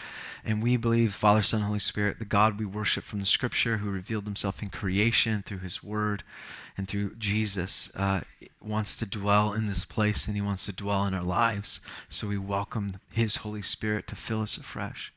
[0.45, 3.89] And we believe, Father, Son, Holy Spirit, the God we worship from the scripture, who
[3.89, 6.24] revealed himself in creation through his word
[6.78, 8.22] and through Jesus, uh,
[8.62, 11.82] wants to dwell in this place and he wants to dwell in our lives.
[12.07, 15.12] So we welcome his Holy Spirit to fill us afresh.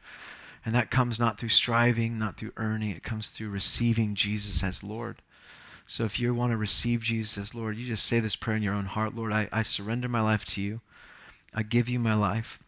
[0.66, 4.82] And that comes not through striving, not through earning, it comes through receiving Jesus as
[4.82, 5.22] Lord.
[5.86, 8.62] So if you want to receive Jesus as Lord, you just say this prayer in
[8.62, 10.80] your own heart Lord, I, I surrender my life to you.
[11.54, 12.58] I give you my life.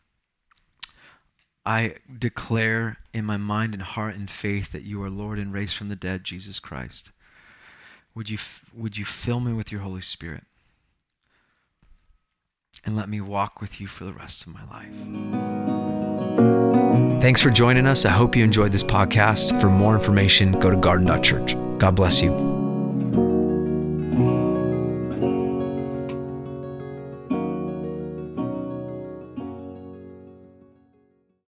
[1.66, 5.76] I declare in my mind and heart and faith that you are Lord and raised
[5.76, 7.10] from the dead, Jesus Christ.
[8.14, 8.38] Would you,
[8.74, 10.44] would you fill me with your Holy Spirit?
[12.84, 14.92] And let me walk with you for the rest of my life.
[17.22, 18.04] Thanks for joining us.
[18.04, 19.58] I hope you enjoyed this podcast.
[19.58, 21.56] For more information, go to garden.church.
[21.78, 22.53] God bless you.